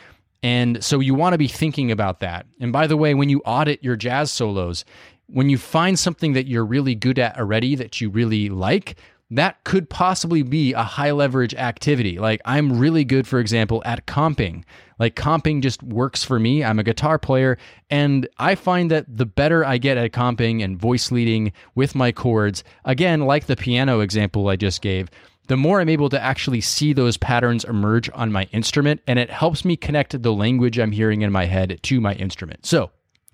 And 0.43 0.83
so 0.83 0.99
you 0.99 1.15
want 1.15 1.33
to 1.33 1.37
be 1.37 1.47
thinking 1.47 1.89
about 1.91 2.19
that. 2.19 2.45
And 2.59 2.71
by 2.71 2.85
the 2.85 2.97
way, 2.97 3.13
when 3.13 3.29
you 3.29 3.39
audit 3.45 3.83
your 3.83 3.95
jazz 3.95 4.31
solos, 4.31 4.85
when 5.27 5.49
you 5.49 5.57
find 5.57 5.97
something 5.97 6.33
that 6.33 6.47
you're 6.47 6.65
really 6.65 6.95
good 6.95 7.17
at 7.17 7.39
already 7.39 7.75
that 7.75 8.01
you 8.01 8.09
really 8.09 8.49
like, 8.49 8.97
that 9.31 9.63
could 9.63 9.89
possibly 9.89 10.43
be 10.43 10.73
a 10.73 10.83
high 10.83 11.11
leverage 11.11 11.55
activity. 11.55 12.19
Like 12.19 12.41
I'm 12.45 12.77
really 12.77 13.03
good, 13.03 13.25
for 13.25 13.39
example, 13.39 13.81
at 13.85 14.05
comping. 14.05 14.63
Like 14.99 15.15
comping 15.15 15.61
just 15.61 15.81
works 15.81 16.23
for 16.23 16.39
me. 16.39 16.63
I'm 16.63 16.77
a 16.77 16.83
guitar 16.83 17.17
player, 17.17 17.57
and 17.89 18.27
I 18.37 18.55
find 18.55 18.91
that 18.91 19.05
the 19.07 19.25
better 19.25 19.65
I 19.65 19.77
get 19.79 19.97
at 19.97 20.11
comping 20.11 20.63
and 20.63 20.77
voice 20.77 21.11
leading 21.11 21.51
with 21.73 21.95
my 21.95 22.11
chords, 22.11 22.63
again, 22.85 23.21
like 23.21 23.47
the 23.47 23.55
piano 23.55 24.01
example 24.01 24.49
I 24.49 24.55
just 24.55 24.81
gave, 24.81 25.09
the 25.47 25.57
more 25.57 25.81
I'm 25.81 25.89
able 25.89 26.09
to 26.09 26.21
actually 26.21 26.61
see 26.61 26.93
those 26.93 27.17
patterns 27.17 27.63
emerge 27.63 28.09
on 28.13 28.31
my 28.31 28.43
instrument, 28.51 29.01
and 29.07 29.19
it 29.19 29.29
helps 29.29 29.65
me 29.65 29.75
connect 29.75 30.21
the 30.21 30.33
language 30.33 30.79
I'm 30.79 30.91
hearing 30.91 31.21
in 31.21 31.31
my 31.31 31.45
head 31.45 31.79
to 31.83 32.01
my 32.01 32.13
instrument. 32.13 32.65
So 32.65 32.91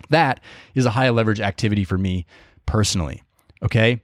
that 0.09 0.39
is 0.75 0.85
a 0.85 0.91
high 0.91 1.09
leverage 1.09 1.39
activity 1.39 1.83
for 1.83 1.97
me 1.97 2.25
personally. 2.65 3.23
Okay. 3.63 4.01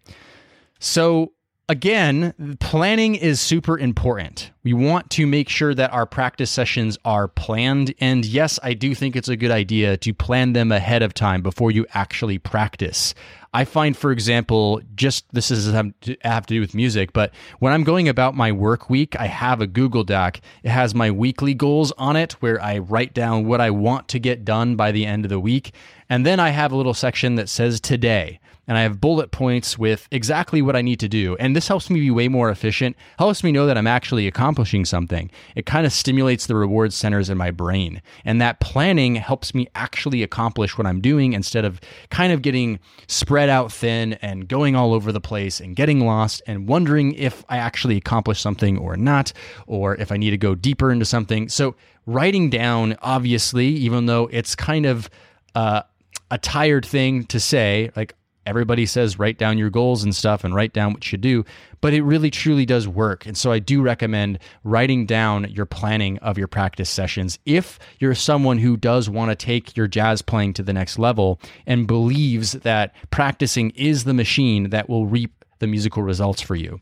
So 0.79 1.31
again, 1.67 2.57
planning 2.59 3.15
is 3.15 3.41
super 3.41 3.77
important. 3.77 4.51
We 4.63 4.73
want 4.73 5.09
to 5.11 5.25
make 5.25 5.49
sure 5.49 5.73
that 5.73 5.93
our 5.93 6.05
practice 6.05 6.51
sessions 6.51 6.97
are 7.05 7.27
planned. 7.27 7.93
And 7.99 8.25
yes, 8.25 8.59
I 8.63 8.73
do 8.73 8.93
think 8.95 9.15
it's 9.15 9.29
a 9.29 9.35
good 9.35 9.51
idea 9.51 9.97
to 9.97 10.13
plan 10.13 10.53
them 10.53 10.71
ahead 10.71 11.01
of 11.01 11.13
time 11.13 11.41
before 11.41 11.71
you 11.71 11.85
actually 11.93 12.37
practice. 12.37 13.13
I 13.53 13.63
find, 13.63 13.95
for 13.95 14.11
example, 14.11 14.81
just 14.95 15.25
this 15.31 15.49
is 15.49 15.73
have 15.73 16.45
to 16.45 16.53
do 16.53 16.59
with 16.59 16.75
music, 16.75 17.13
but 17.13 17.33
when 17.59 17.71
I'm 17.71 17.85
going 17.85 18.09
about 18.09 18.35
my 18.35 18.51
work 18.51 18.89
week, 18.89 19.17
I 19.17 19.27
have 19.27 19.61
a 19.61 19.67
Google 19.67 20.03
Doc. 20.03 20.41
It 20.63 20.71
has 20.71 20.93
my 20.93 21.09
weekly 21.09 21.53
goals 21.53 21.93
on 21.93 22.17
it 22.17 22.33
where 22.41 22.61
I 22.61 22.79
write 22.79 23.13
down 23.13 23.45
what 23.45 23.61
I 23.61 23.69
want 23.69 24.09
to 24.09 24.19
get 24.19 24.43
done 24.43 24.75
by 24.75 24.91
the 24.91 25.05
end 25.05 25.23
of 25.23 25.29
the 25.29 25.39
week. 25.39 25.73
And 26.09 26.25
then 26.25 26.37
I 26.37 26.49
have 26.49 26.73
a 26.73 26.75
little 26.75 26.93
section 26.93 27.35
that 27.35 27.47
says 27.47 27.79
today 27.79 28.41
and 28.67 28.77
I 28.77 28.81
have 28.81 28.99
bullet 28.99 29.31
points 29.31 29.77
with 29.77 30.07
exactly 30.11 30.61
what 30.61 30.75
I 30.75 30.81
need 30.81 30.99
to 31.01 31.09
do. 31.09 31.35
And 31.37 31.55
this 31.55 31.67
helps 31.67 31.89
me 31.89 31.99
be 31.99 32.11
way 32.11 32.27
more 32.27 32.49
efficient, 32.49 32.95
helps 33.19 33.43
me 33.43 33.51
know 33.51 33.65
that 33.67 33.77
I'm 33.77 33.87
actually 33.87 34.27
accomplishing 34.27 34.85
something. 34.85 35.29
It 35.55 35.65
kind 35.65 35.85
of 35.85 35.93
stimulates 35.93 36.47
the 36.47 36.55
reward 36.55 36.93
centers 36.93 37.29
in 37.29 37.37
my 37.37 37.51
brain. 37.51 38.01
And 38.23 38.41
that 38.41 38.59
planning 38.59 39.15
helps 39.15 39.53
me 39.53 39.67
actually 39.75 40.23
accomplish 40.23 40.77
what 40.77 40.87
I'm 40.87 41.01
doing 41.01 41.33
instead 41.33 41.65
of 41.65 41.79
kind 42.09 42.33
of 42.33 42.41
getting 42.41 42.79
spread 43.07 43.49
out 43.49 43.71
thin 43.71 44.13
and 44.13 44.47
going 44.47 44.75
all 44.75 44.93
over 44.93 45.11
the 45.11 45.21
place 45.21 45.59
and 45.59 45.75
getting 45.75 46.05
lost 46.05 46.41
and 46.47 46.67
wondering 46.67 47.13
if 47.13 47.43
I 47.49 47.57
actually 47.57 47.97
accomplished 47.97 48.41
something 48.41 48.77
or 48.77 48.97
not, 48.97 49.31
or 49.67 49.95
if 49.95 50.11
I 50.11 50.17
need 50.17 50.31
to 50.31 50.37
go 50.37 50.55
deeper 50.55 50.91
into 50.91 51.05
something. 51.05 51.49
So, 51.49 51.75
writing 52.07 52.49
down, 52.49 52.95
obviously, 53.01 53.67
even 53.67 54.05
though 54.05 54.29
it's 54.31 54.55
kind 54.55 54.85
of 54.85 55.09
uh, 55.55 55.81
a 56.29 56.37
tired 56.37 56.85
thing 56.85 57.23
to 57.25 57.39
say, 57.39 57.91
like, 57.95 58.15
everybody 58.45 58.85
says 58.85 59.19
write 59.19 59.37
down 59.37 59.57
your 59.57 59.69
goals 59.69 60.03
and 60.03 60.15
stuff 60.15 60.43
and 60.43 60.55
write 60.55 60.73
down 60.73 60.93
what 60.93 61.11
you 61.11 61.17
do, 61.17 61.43
but 61.81 61.93
it 61.93 62.03
really 62.03 62.31
truly 62.31 62.65
does 62.65 62.87
work. 62.87 63.25
And 63.25 63.37
so 63.37 63.51
I 63.51 63.59
do 63.59 63.81
recommend 63.81 64.39
writing 64.63 65.05
down 65.05 65.49
your 65.51 65.65
planning 65.65 66.17
of 66.19 66.37
your 66.37 66.47
practice 66.47 66.89
sessions 66.89 67.39
if 67.45 67.79
you're 67.99 68.15
someone 68.15 68.57
who 68.57 68.77
does 68.77 69.09
want 69.09 69.31
to 69.31 69.35
take 69.35 69.75
your 69.75 69.87
jazz 69.87 70.21
playing 70.21 70.53
to 70.53 70.63
the 70.63 70.73
next 70.73 70.99
level 70.99 71.39
and 71.65 71.87
believes 71.87 72.53
that 72.53 72.93
practicing 73.11 73.71
is 73.71 74.03
the 74.03 74.13
machine 74.13 74.69
that 74.69 74.89
will 74.89 75.05
reap 75.05 75.45
the 75.59 75.67
musical 75.67 76.03
results 76.03 76.41
for 76.41 76.55
you. 76.55 76.79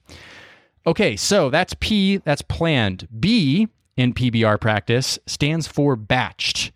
Okay, 0.85 1.15
so 1.15 1.49
that's 1.49 1.75
P, 1.79 2.17
that's 2.17 2.41
planned. 2.41 3.07
B 3.19 3.67
in 3.95 4.13
PBR 4.13 4.59
practice 4.59 5.19
stands 5.25 5.67
for 5.67 5.95
batched. 5.95 6.71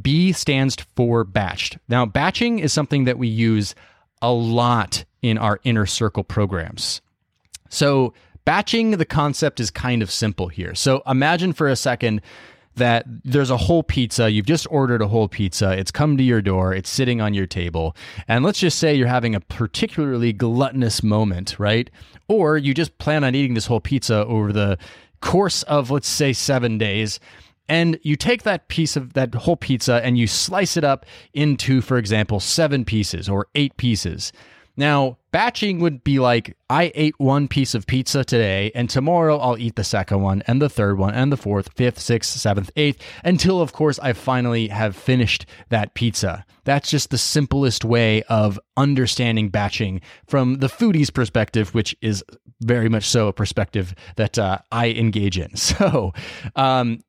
B 0.00 0.32
stands 0.32 0.76
for 0.96 1.24
batched. 1.24 1.78
Now, 1.88 2.06
batching 2.06 2.60
is 2.60 2.72
something 2.72 3.04
that 3.04 3.18
we 3.18 3.28
use 3.28 3.74
a 4.22 4.32
lot 4.32 5.04
in 5.20 5.36
our 5.36 5.60
inner 5.64 5.86
circle 5.86 6.24
programs. 6.24 7.00
So, 7.68 8.14
batching 8.44 8.92
the 8.92 9.04
concept 9.04 9.60
is 9.60 9.70
kind 9.70 10.02
of 10.02 10.10
simple 10.10 10.48
here. 10.48 10.74
So, 10.74 11.02
imagine 11.06 11.52
for 11.52 11.68
a 11.68 11.76
second 11.76 12.22
that 12.76 13.04
there's 13.06 13.50
a 13.50 13.56
whole 13.56 13.82
pizza. 13.82 14.30
You've 14.30 14.46
just 14.46 14.66
ordered 14.70 15.02
a 15.02 15.08
whole 15.08 15.28
pizza. 15.28 15.72
It's 15.72 15.90
come 15.90 16.16
to 16.16 16.22
your 16.22 16.40
door. 16.40 16.72
It's 16.72 16.88
sitting 16.88 17.20
on 17.20 17.34
your 17.34 17.46
table. 17.46 17.94
And 18.28 18.44
let's 18.44 18.58
just 18.58 18.78
say 18.78 18.94
you're 18.94 19.08
having 19.08 19.34
a 19.34 19.40
particularly 19.40 20.32
gluttonous 20.32 21.02
moment, 21.02 21.58
right? 21.58 21.90
Or 22.28 22.56
you 22.56 22.72
just 22.72 22.96
plan 22.98 23.24
on 23.24 23.34
eating 23.34 23.54
this 23.54 23.66
whole 23.66 23.80
pizza 23.80 24.24
over 24.24 24.52
the 24.52 24.78
course 25.20 25.62
of, 25.64 25.90
let's 25.90 26.08
say, 26.08 26.32
seven 26.32 26.78
days 26.78 27.20
and 27.72 27.98
you 28.02 28.16
take 28.16 28.42
that 28.42 28.68
piece 28.68 28.96
of 28.96 29.14
that 29.14 29.34
whole 29.34 29.56
pizza 29.56 30.04
and 30.04 30.18
you 30.18 30.26
slice 30.26 30.76
it 30.76 30.84
up 30.84 31.06
into, 31.32 31.80
for 31.80 31.96
example, 31.96 32.38
seven 32.38 32.84
pieces 32.84 33.30
or 33.30 33.46
eight 33.54 33.78
pieces. 33.78 34.30
Now, 34.76 35.16
batching 35.30 35.80
would 35.80 36.04
be 36.04 36.18
like 36.18 36.54
I 36.68 36.92
ate 36.94 37.18
one 37.18 37.48
piece 37.48 37.74
of 37.74 37.86
pizza 37.86 38.26
today, 38.26 38.72
and 38.74 38.90
tomorrow 38.90 39.38
I'll 39.38 39.56
eat 39.56 39.76
the 39.76 39.84
second 39.84 40.20
one, 40.20 40.42
and 40.46 40.60
the 40.60 40.68
third 40.68 40.98
one, 40.98 41.14
and 41.14 41.32
the 41.32 41.38
fourth, 41.38 41.70
fifth, 41.74 41.98
sixth, 41.98 42.38
seventh, 42.38 42.70
eighth, 42.76 43.02
until, 43.24 43.62
of 43.62 43.72
course, 43.72 43.98
I 44.00 44.12
finally 44.12 44.68
have 44.68 44.94
finished 44.94 45.46
that 45.70 45.94
pizza. 45.94 46.44
That's 46.64 46.90
just 46.90 47.08
the 47.08 47.16
simplest 47.16 47.86
way 47.86 48.22
of 48.24 48.60
understanding 48.76 49.48
batching 49.48 50.02
from 50.26 50.56
the 50.56 50.68
foodie's 50.68 51.10
perspective, 51.10 51.72
which 51.74 51.96
is 52.02 52.22
very 52.60 52.90
much 52.90 53.04
so 53.08 53.28
a 53.28 53.32
perspective 53.32 53.94
that 54.16 54.38
uh, 54.38 54.58
I 54.70 54.90
engage 54.90 55.38
in. 55.38 55.52
So, 55.56 56.12
um, 56.54 57.00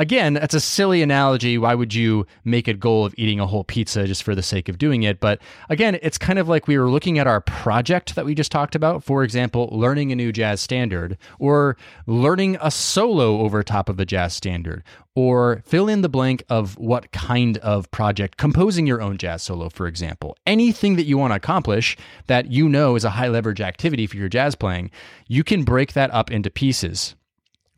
again, 0.00 0.32
that's 0.32 0.54
a 0.54 0.60
silly 0.60 1.02
analogy. 1.02 1.58
Why 1.58 1.74
would 1.74 1.92
you 1.92 2.26
make 2.42 2.66
a 2.66 2.72
goal 2.72 3.04
of 3.04 3.14
eating 3.18 3.38
a 3.38 3.46
whole 3.46 3.64
pizza 3.64 4.06
just 4.06 4.22
for 4.22 4.34
the 4.34 4.42
sake 4.42 4.70
of 4.70 4.78
doing 4.78 5.02
it? 5.02 5.20
But 5.20 5.40
again, 5.68 5.98
it's 6.02 6.16
kind 6.16 6.38
of 6.38 6.48
like 6.48 6.66
we 6.66 6.78
were 6.78 6.90
looking 6.90 7.18
at 7.18 7.26
our 7.26 7.42
project 7.42 8.14
that 8.14 8.24
we 8.24 8.34
just 8.34 8.50
talked 8.50 8.74
about. 8.74 9.04
For 9.04 9.22
example, 9.22 9.68
learning 9.70 10.10
a 10.10 10.16
new 10.16 10.32
jazz 10.32 10.62
standard, 10.62 11.18
or 11.38 11.76
learning 12.06 12.56
a 12.62 12.70
solo 12.70 13.40
over 13.40 13.62
top 13.62 13.90
of 13.90 14.00
a 14.00 14.06
jazz 14.06 14.32
standard, 14.32 14.82
or 15.14 15.62
fill 15.66 15.86
in 15.86 16.00
the 16.00 16.08
blank 16.08 16.42
of 16.48 16.78
what 16.78 17.12
kind 17.12 17.58
of 17.58 17.90
project, 17.90 18.38
composing 18.38 18.86
your 18.86 19.02
own 19.02 19.18
jazz 19.18 19.42
solo, 19.42 19.68
for 19.68 19.86
example. 19.86 20.34
Anything 20.46 20.96
that 20.96 21.04
you 21.04 21.18
want 21.18 21.32
to 21.32 21.36
accomplish 21.36 21.98
that 22.26 22.50
you 22.50 22.70
know 22.70 22.96
is 22.96 23.04
a 23.04 23.10
high 23.10 23.28
leverage 23.28 23.60
activity 23.60 24.06
for 24.06 24.16
your 24.16 24.30
jazz 24.30 24.54
playing, 24.54 24.90
you 25.28 25.44
can 25.44 25.62
break 25.62 25.92
that 25.92 26.12
up 26.14 26.30
into 26.30 26.48
pieces. 26.48 27.16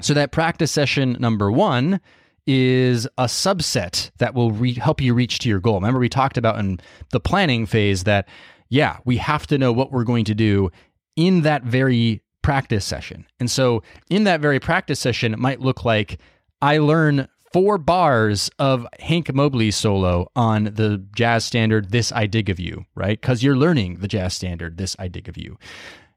So 0.03 0.15
that 0.15 0.33
practice 0.33 0.73
session 0.73 1.17
number 1.21 1.51
one 1.51 2.01
is 2.47 3.07
a 3.19 3.25
subset 3.25 4.11
that 4.19 4.35
will 4.35 4.51
re- 4.51 4.75
help 4.75 5.01
you 5.01 5.15
reach 5.15 5.39
to 5.41 5.49
your 5.49 5.61
goal. 5.61 5.77
Remember, 5.77 6.01
we 6.01 6.09
talked 6.09 6.37
about 6.37 6.59
in 6.59 6.81
the 7.13 7.21
planning 7.21 7.67
phase 7.67 8.03
that, 8.05 8.29
yeah, 8.69 8.99
we 9.05 9.19
have 9.19 9.47
to 9.47 9.59
know 9.59 9.73
what 9.73 9.93
we're 9.93 10.05
going 10.05 10.25
to 10.25 10.35
do 10.35 10.71
in 11.15 11.43
that 11.43 11.63
very 11.63 12.21
practice 12.43 12.85
session. 12.85 13.27
And 13.39 13.49
so, 13.49 13.85
in 14.11 14.25
that 14.25 14.41
very 14.41 14.59
practice 14.59 14.99
session, 14.99 15.33
it 15.33 15.39
might 15.39 15.61
look 15.61 15.85
like 15.85 16.19
I 16.61 16.79
learn 16.79 17.29
four 17.53 17.79
bars 17.79 18.51
of 18.59 18.87
Hank 18.99 19.33
Mobley 19.33 19.71
solo 19.71 20.27
on 20.35 20.65
the 20.65 21.05
jazz 21.15 21.45
standard 21.45 21.91
This 21.91 22.11
I 22.11 22.27
Dig 22.27 22.49
of 22.51 22.59
You, 22.59 22.87
right? 22.95 23.21
Because 23.21 23.43
you're 23.43 23.57
learning 23.57 23.99
the 23.99 24.09
jazz 24.09 24.35
standard 24.35 24.79
This 24.79 24.97
I 24.99 25.09
Dig 25.09 25.29
of 25.29 25.37
You. 25.37 25.59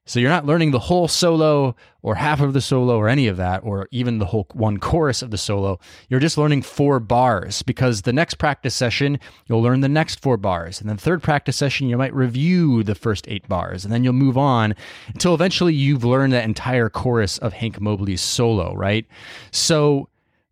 So 0.08 0.20
you're 0.20 0.30
not 0.30 0.46
learning 0.46 0.70
the 0.70 0.80
whole 0.80 1.08
solo 1.08 1.76
or 2.04 2.14
half 2.14 2.40
of 2.40 2.54
the 2.54 2.62
solo 2.62 2.98
or 2.98 3.10
any 3.10 3.26
of 3.26 3.38
that, 3.38 3.64
or 3.64 3.88
even 3.90 4.20
the 4.20 4.28
whole 4.28 4.46
one 4.54 4.78
chorus 4.78 5.24
of 5.24 5.32
the 5.32 5.38
solo. 5.38 5.80
You're 6.10 6.20
just 6.20 6.38
learning 6.38 6.62
four 6.62 7.00
bars 7.00 7.64
because 7.64 8.04
the 8.04 8.14
next 8.14 8.36
practice 8.36 8.76
session, 8.76 9.20
you'll 9.48 9.64
learn 9.64 9.82
the 9.82 9.90
next 9.90 10.22
four 10.22 10.38
bars. 10.38 10.80
And 10.80 10.88
then 10.88 10.98
third 10.98 11.24
practice 11.24 11.58
session, 11.58 11.90
you 11.90 11.98
might 11.98 12.14
review 12.14 12.84
the 12.84 12.94
first 12.94 13.28
eight 13.28 13.48
bars. 13.50 13.84
And 13.84 13.92
then 13.92 14.04
you'll 14.04 14.14
move 14.14 14.38
on 14.38 14.76
until 15.08 15.34
eventually 15.34 15.74
you've 15.74 16.04
learned 16.04 16.34
that 16.34 16.46
entire 16.46 16.90
chorus 16.90 17.40
of 17.40 17.54
Hank 17.54 17.82
Mobley's 17.82 18.22
solo, 18.22 18.76
right? 18.76 19.08
So 19.50 20.10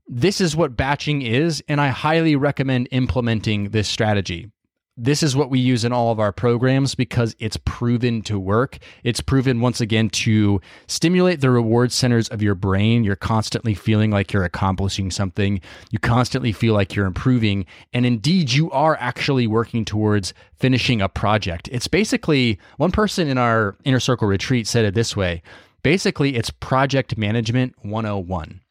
this 0.08 0.42
is 0.42 0.56
what 0.56 0.76
batching 0.76 1.22
is. 1.22 1.64
And 1.68 1.80
I 1.80 1.90
highly 1.90 2.36
recommend 2.36 2.88
implementing 2.90 3.70
this 3.70 3.88
strategy 3.88 4.50
this 4.96 5.24
is 5.24 5.36
what 5.36 5.50
we 5.50 5.60
use 5.60 5.84
in 5.84 5.92
all 5.92 6.12
of 6.12 6.20
our 6.20 6.32
programs 6.32 6.94
because 6.94 7.36
it's 7.40 7.58
proven 7.58 8.22
to 8.24 8.40
work. 8.40 8.78
It's 9.04 9.22
proven 9.22 9.60
once 9.60 9.82
again 9.82 10.10
to 10.10 10.62
stimulate 10.88 11.42
the 11.42 11.50
reward 11.50 11.92
centers 11.92 12.30
of 12.30 12.44
your 12.44 12.54
brain. 12.54 13.04
You're 13.04 13.16
constantly 13.16 13.74
feeling 13.74 14.12
like 14.12 14.32
you're 14.32 14.44
accomplishing 14.44 15.10
something. 15.10 15.62
You 15.90 15.98
constantly 15.98 16.52
feel 16.52 16.76
like 16.76 16.94
you're 16.94 17.08
improving. 17.08 17.66
And 17.92 18.06
indeed, 18.06 18.52
you 18.52 18.70
are 18.70 18.96
actually 19.00 19.48
working 19.48 19.84
towards 19.84 20.34
finishing 20.58 21.02
a 21.02 21.10
project. 21.10 21.70
It's 21.72 21.88
basically 21.88 22.60
one 22.78 22.92
person 22.92 23.28
in 23.28 23.40
our 23.40 23.76
inner 23.86 24.00
circle 24.00 24.28
retreat 24.28 24.68
said 24.68 24.86
it 24.86 24.94
this 24.94 25.16
way 25.16 25.42
basically, 25.82 26.38
it's 26.38 26.50
project 26.50 27.18
management 27.18 27.76
101. 27.82 28.63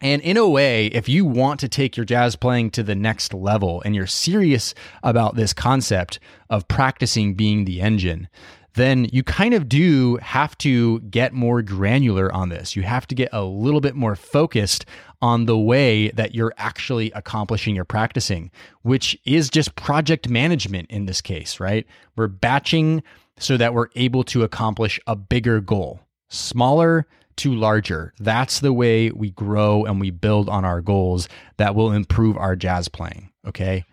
And 0.00 0.22
in 0.22 0.36
a 0.36 0.48
way, 0.48 0.86
if 0.86 1.08
you 1.08 1.24
want 1.24 1.58
to 1.60 1.68
take 1.68 1.96
your 1.96 2.06
jazz 2.06 2.36
playing 2.36 2.70
to 2.72 2.84
the 2.84 2.94
next 2.94 3.34
level 3.34 3.82
and 3.84 3.96
you're 3.96 4.06
serious 4.06 4.72
about 5.02 5.34
this 5.34 5.52
concept 5.52 6.20
of 6.48 6.68
practicing 6.68 7.34
being 7.34 7.64
the 7.64 7.80
engine, 7.80 8.28
then 8.74 9.06
you 9.06 9.24
kind 9.24 9.54
of 9.54 9.68
do 9.68 10.16
have 10.22 10.56
to 10.58 11.00
get 11.00 11.32
more 11.32 11.62
granular 11.62 12.32
on 12.32 12.48
this. 12.48 12.76
You 12.76 12.82
have 12.84 13.08
to 13.08 13.14
get 13.16 13.28
a 13.32 13.42
little 13.42 13.80
bit 13.80 13.96
more 13.96 14.14
focused 14.14 14.84
on 15.20 15.46
the 15.46 15.58
way 15.58 16.10
that 16.10 16.32
you're 16.32 16.54
actually 16.58 17.10
accomplishing 17.10 17.74
your 17.74 17.84
practicing, 17.84 18.52
which 18.82 19.18
is 19.24 19.50
just 19.50 19.74
project 19.74 20.28
management 20.28 20.88
in 20.92 21.06
this 21.06 21.20
case, 21.20 21.58
right? 21.58 21.88
We're 22.14 22.28
batching 22.28 23.02
so 23.36 23.56
that 23.56 23.74
we're 23.74 23.88
able 23.96 24.22
to 24.24 24.44
accomplish 24.44 25.00
a 25.08 25.16
bigger 25.16 25.60
goal. 25.60 26.00
Smaller, 26.28 27.08
to 27.38 27.54
larger. 27.54 28.12
That's 28.18 28.60
the 28.60 28.72
way 28.72 29.10
we 29.10 29.30
grow 29.30 29.84
and 29.84 30.00
we 30.00 30.10
build 30.10 30.48
on 30.48 30.64
our 30.64 30.80
goals 30.80 31.28
that 31.56 31.74
will 31.74 31.92
improve 31.92 32.36
our 32.36 32.56
jazz 32.56 32.88
playing. 32.88 33.30
Okay. 33.46 33.84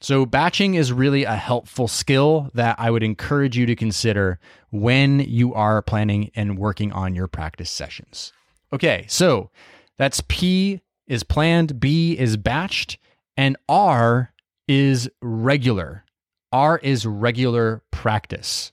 So, 0.00 0.26
batching 0.26 0.74
is 0.74 0.92
really 0.92 1.24
a 1.24 1.34
helpful 1.34 1.88
skill 1.88 2.50
that 2.52 2.76
I 2.78 2.90
would 2.90 3.02
encourage 3.02 3.56
you 3.56 3.64
to 3.64 3.74
consider 3.74 4.38
when 4.70 5.20
you 5.20 5.54
are 5.54 5.80
planning 5.80 6.30
and 6.34 6.58
working 6.58 6.92
on 6.92 7.14
your 7.14 7.26
practice 7.26 7.70
sessions. 7.70 8.32
Okay. 8.70 9.06
So, 9.08 9.50
that's 9.96 10.20
P 10.28 10.82
is 11.06 11.22
planned, 11.22 11.80
B 11.80 12.18
is 12.18 12.36
batched, 12.36 12.98
and 13.36 13.56
R 13.66 14.34
is 14.68 15.08
regular. 15.22 16.04
R 16.52 16.78
is 16.82 17.06
regular 17.06 17.82
practice. 17.90 18.72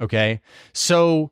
Okay. 0.00 0.40
So, 0.72 1.31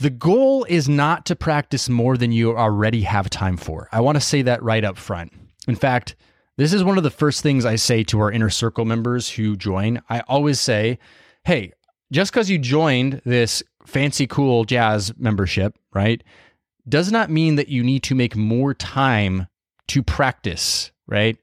the 0.00 0.10
goal 0.10 0.64
is 0.64 0.88
not 0.88 1.26
to 1.26 1.36
practice 1.36 1.88
more 1.88 2.16
than 2.16 2.32
you 2.32 2.56
already 2.56 3.02
have 3.02 3.28
time 3.28 3.58
for. 3.58 3.88
I 3.92 4.00
want 4.00 4.16
to 4.16 4.20
say 4.20 4.40
that 4.42 4.62
right 4.62 4.82
up 4.82 4.96
front. 4.96 5.32
In 5.68 5.76
fact, 5.76 6.16
this 6.56 6.72
is 6.72 6.82
one 6.82 6.96
of 6.96 7.04
the 7.04 7.10
first 7.10 7.42
things 7.42 7.66
I 7.66 7.76
say 7.76 8.02
to 8.04 8.20
our 8.20 8.32
inner 8.32 8.48
circle 8.48 8.86
members 8.86 9.30
who 9.30 9.56
join. 9.56 10.00
I 10.08 10.20
always 10.20 10.58
say, 10.58 10.98
hey, 11.44 11.72
just 12.10 12.32
because 12.32 12.48
you 12.48 12.58
joined 12.58 13.20
this 13.26 13.62
fancy, 13.84 14.26
cool 14.26 14.64
jazz 14.64 15.12
membership, 15.18 15.78
right, 15.92 16.24
does 16.88 17.12
not 17.12 17.30
mean 17.30 17.56
that 17.56 17.68
you 17.68 17.82
need 17.82 18.02
to 18.04 18.14
make 18.14 18.34
more 18.34 18.72
time 18.72 19.48
to 19.88 20.02
practice, 20.02 20.92
right? 21.06 21.36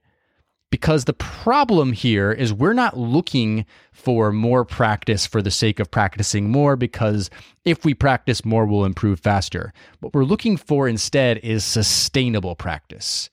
Because 0.69 1.05
the 1.05 1.13
problem 1.13 1.93
here 1.93 2.31
is 2.31 2.53
we're 2.53 2.74
not 2.74 2.97
looking 2.97 3.65
for 3.93 4.33
more 4.33 4.65
practice 4.65 5.25
for 5.25 5.41
the 5.41 5.51
sake 5.51 5.79
of 5.79 5.89
practicing 5.89 6.50
more, 6.51 6.75
because 6.75 7.29
if 7.63 7.86
we 7.86 7.93
practice 7.93 8.43
more, 8.43 8.65
we'll 8.65 8.83
improve 8.83 9.21
faster. 9.21 9.71
What 10.01 10.13
we're 10.13 10.25
looking 10.25 10.57
for 10.57 10.88
instead 10.88 11.38
is 11.38 11.63
sustainable 11.63 12.55
practice. 12.55 13.29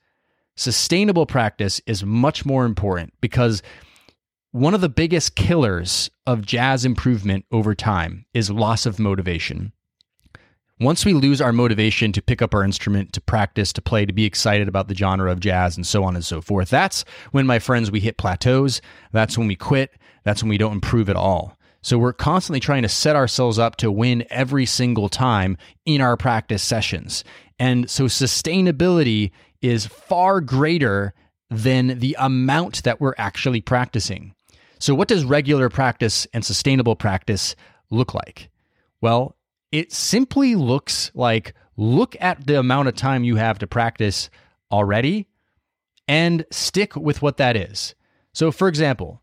Sustainable 0.54 1.26
practice 1.26 1.80
is 1.86 2.04
much 2.04 2.46
more 2.46 2.64
important 2.64 3.12
because 3.20 3.62
one 4.52 4.74
of 4.74 4.80
the 4.80 4.88
biggest 4.88 5.34
killers 5.34 6.10
of 6.28 6.46
jazz 6.46 6.84
improvement 6.84 7.44
over 7.50 7.74
time 7.74 8.24
is 8.32 8.50
loss 8.50 8.86
of 8.86 9.00
motivation. 9.00 9.72
Once 10.84 11.06
we 11.06 11.14
lose 11.14 11.40
our 11.40 11.52
motivation 11.52 12.12
to 12.12 12.20
pick 12.20 12.42
up 12.42 12.52
our 12.52 12.62
instrument, 12.62 13.14
to 13.14 13.20
practice, 13.22 13.72
to 13.72 13.80
play, 13.80 14.04
to 14.04 14.12
be 14.12 14.26
excited 14.26 14.68
about 14.68 14.86
the 14.86 14.94
genre 14.94 15.32
of 15.32 15.40
jazz, 15.40 15.76
and 15.78 15.86
so 15.86 16.04
on 16.04 16.14
and 16.14 16.26
so 16.26 16.42
forth, 16.42 16.68
that's 16.68 17.06
when, 17.30 17.46
my 17.46 17.58
friends, 17.58 17.90
we 17.90 18.00
hit 18.00 18.18
plateaus. 18.18 18.82
That's 19.10 19.38
when 19.38 19.46
we 19.46 19.56
quit. 19.56 19.92
That's 20.24 20.42
when 20.42 20.50
we 20.50 20.58
don't 20.58 20.74
improve 20.74 21.08
at 21.08 21.16
all. 21.16 21.56
So 21.80 21.96
we're 21.96 22.12
constantly 22.12 22.60
trying 22.60 22.82
to 22.82 22.88
set 22.90 23.16
ourselves 23.16 23.58
up 23.58 23.76
to 23.76 23.90
win 23.90 24.26
every 24.28 24.66
single 24.66 25.08
time 25.08 25.56
in 25.86 26.02
our 26.02 26.18
practice 26.18 26.62
sessions. 26.62 27.24
And 27.58 27.88
so 27.88 28.04
sustainability 28.04 29.30
is 29.62 29.86
far 29.86 30.42
greater 30.42 31.14
than 31.48 31.98
the 31.98 32.14
amount 32.18 32.82
that 32.84 33.00
we're 33.00 33.14
actually 33.16 33.62
practicing. 33.62 34.34
So, 34.80 34.94
what 34.94 35.08
does 35.08 35.24
regular 35.24 35.70
practice 35.70 36.26
and 36.34 36.44
sustainable 36.44 36.94
practice 36.94 37.56
look 37.90 38.12
like? 38.12 38.50
Well, 39.00 39.36
it 39.74 39.92
simply 39.92 40.54
looks 40.54 41.10
like 41.14 41.52
look 41.76 42.14
at 42.20 42.46
the 42.46 42.60
amount 42.60 42.86
of 42.86 42.94
time 42.94 43.24
you 43.24 43.34
have 43.34 43.58
to 43.58 43.66
practice 43.66 44.30
already 44.70 45.26
and 46.06 46.46
stick 46.52 46.94
with 46.94 47.20
what 47.20 47.38
that 47.38 47.56
is. 47.56 47.96
So 48.32 48.52
for 48.52 48.68
example, 48.68 49.20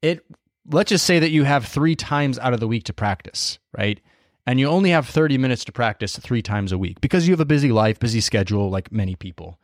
it 0.00 0.24
let's 0.70 0.88
just 0.88 1.04
say 1.04 1.18
that 1.18 1.32
you 1.32 1.44
have 1.44 1.66
3 1.66 1.94
times 1.96 2.38
out 2.38 2.54
of 2.54 2.60
the 2.60 2.66
week 2.66 2.84
to 2.84 2.94
practice, 2.94 3.58
right? 3.76 4.00
And 4.46 4.58
you 4.58 4.68
only 4.68 4.88
have 4.88 5.06
30 5.06 5.36
minutes 5.36 5.66
to 5.66 5.72
practice 5.72 6.16
3 6.16 6.40
times 6.40 6.72
a 6.72 6.78
week 6.78 7.02
because 7.02 7.28
you 7.28 7.34
have 7.34 7.40
a 7.40 7.44
busy 7.44 7.70
life, 7.70 7.98
busy 7.98 8.22
schedule 8.22 8.70
like 8.70 8.90
many 8.90 9.14
people. 9.16 9.60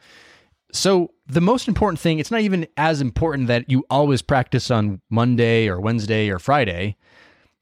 So, 0.70 1.12
the 1.26 1.40
most 1.40 1.66
important 1.66 1.98
thing, 1.98 2.18
it's 2.18 2.30
not 2.30 2.42
even 2.42 2.66
as 2.76 3.00
important 3.00 3.48
that 3.48 3.70
you 3.70 3.86
always 3.88 4.20
practice 4.20 4.70
on 4.70 5.00
Monday 5.08 5.66
or 5.66 5.80
Wednesday 5.80 6.28
or 6.28 6.38
Friday. 6.38 6.96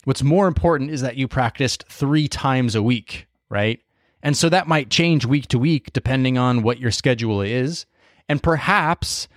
What's 0.08 0.22
more 0.22 0.48
important 0.48 0.90
is 0.90 1.02
that 1.02 1.18
you 1.18 1.28
practiced 1.28 1.84
three 1.90 2.28
times 2.28 2.74
a 2.74 2.82
week, 2.82 3.26
right? 3.50 3.78
And 4.22 4.34
so 4.34 4.48
that 4.48 4.66
might 4.66 4.88
change 4.88 5.26
week 5.26 5.48
to 5.48 5.58
week 5.58 5.92
depending 5.92 6.38
on 6.38 6.62
what 6.62 6.80
your 6.80 6.90
schedule 6.90 7.42
is. 7.42 7.84
And 8.26 8.42
perhaps 8.42 9.28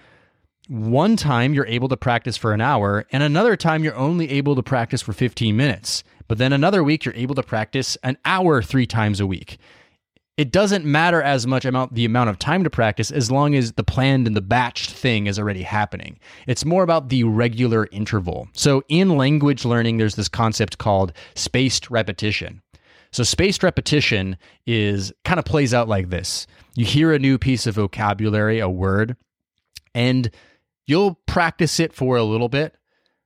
one 0.69 1.17
time 1.17 1.53
you're 1.53 1.65
able 1.65 1.89
to 1.89 1.97
practice 1.97 2.37
for 2.37 2.53
an 2.53 2.61
hour, 2.61 3.05
and 3.11 3.21
another 3.21 3.57
time 3.57 3.83
you're 3.83 3.97
only 3.97 4.29
able 4.29 4.55
to 4.55 4.63
practice 4.63 5.01
for 5.01 5.11
15 5.11 5.57
minutes. 5.57 6.05
But 6.29 6.37
then 6.37 6.53
another 6.53 6.85
week 6.85 7.03
you're 7.03 7.15
able 7.15 7.35
to 7.35 7.43
practice 7.43 7.97
an 8.01 8.17
hour 8.23 8.61
three 8.61 8.87
times 8.87 9.19
a 9.19 9.27
week 9.27 9.57
it 10.37 10.51
doesn't 10.51 10.85
matter 10.85 11.21
as 11.21 11.45
much 11.45 11.65
about 11.65 11.93
the 11.93 12.05
amount 12.05 12.29
of 12.29 12.39
time 12.39 12.63
to 12.63 12.69
practice 12.69 13.11
as 13.11 13.29
long 13.29 13.53
as 13.53 13.73
the 13.73 13.83
planned 13.83 14.27
and 14.27 14.35
the 14.35 14.41
batched 14.41 14.91
thing 14.91 15.27
is 15.27 15.37
already 15.37 15.63
happening. 15.63 16.19
It's 16.47 16.65
more 16.65 16.83
about 16.83 17.09
the 17.09 17.23
regular 17.25 17.87
interval. 17.91 18.47
So 18.53 18.81
in 18.87 19.17
language 19.17 19.65
learning, 19.65 19.97
there's 19.97 20.15
this 20.15 20.29
concept 20.29 20.77
called 20.77 21.13
spaced 21.35 21.91
repetition. 21.91 22.61
So 23.11 23.23
spaced 23.23 23.61
repetition 23.61 24.37
is 24.65 25.11
kind 25.25 25.37
of 25.37 25.45
plays 25.45 25.73
out 25.73 25.89
like 25.89 26.09
this. 26.09 26.47
You 26.75 26.85
hear 26.85 27.11
a 27.11 27.19
new 27.19 27.37
piece 27.37 27.67
of 27.67 27.75
vocabulary, 27.75 28.59
a 28.59 28.69
word, 28.69 29.17
and 29.93 30.31
you'll 30.87 31.15
practice 31.25 31.79
it 31.79 31.93
for 31.93 32.15
a 32.15 32.23
little 32.23 32.47
bit, 32.47 32.77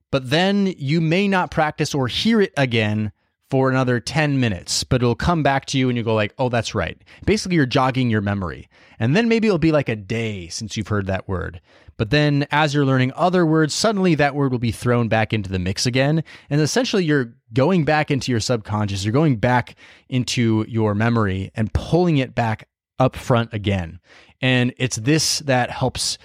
but 0.09 0.31
then 0.31 0.73
you 0.77 1.01
may 1.01 1.27
not 1.27 1.51
practice 1.51 1.93
or 1.93 2.07
hear 2.07 2.41
it 2.41 2.53
again 2.57 3.11
for 3.49 3.69
another 3.69 3.99
10 3.99 4.39
minutes, 4.39 4.83
but 4.83 5.01
it'll 5.01 5.15
come 5.15 5.43
back 5.43 5.65
to 5.65 5.77
you 5.77 5.89
and 5.89 5.97
you 5.97 6.03
go 6.03 6.15
like, 6.15 6.33
"Oh, 6.37 6.49
that's 6.49 6.75
right." 6.75 6.97
Basically, 7.25 7.55
you're 7.55 7.65
jogging 7.65 8.09
your 8.09 8.21
memory. 8.21 8.67
And 8.99 9.15
then 9.15 9.27
maybe 9.27 9.47
it'll 9.47 9.57
be 9.57 9.71
like 9.71 9.89
a 9.89 9.95
day 9.95 10.47
since 10.47 10.77
you've 10.77 10.87
heard 10.87 11.07
that 11.07 11.27
word. 11.27 11.61
But 11.97 12.09
then 12.09 12.45
as 12.51 12.73
you're 12.73 12.85
learning 12.85 13.13
other 13.15 13.45
words, 13.45 13.73
suddenly 13.73 14.15
that 14.15 14.35
word 14.35 14.51
will 14.51 14.59
be 14.59 14.71
thrown 14.71 15.07
back 15.07 15.31
into 15.33 15.49
the 15.49 15.59
mix 15.59 15.85
again, 15.85 16.23
and 16.49 16.61
essentially 16.61 17.05
you're 17.05 17.33
going 17.53 17.85
back 17.85 18.11
into 18.11 18.31
your 18.31 18.41
subconscious, 18.41 19.05
you're 19.05 19.13
going 19.13 19.37
back 19.37 19.75
into 20.09 20.65
your 20.67 20.93
memory 20.93 21.51
and 21.55 21.73
pulling 21.73 22.17
it 22.17 22.35
back 22.35 22.67
up 22.99 23.15
front 23.15 23.53
again. 23.53 23.99
And 24.41 24.73
it's 24.77 24.97
this 24.97 25.39
that 25.39 25.71
helps 25.71 26.17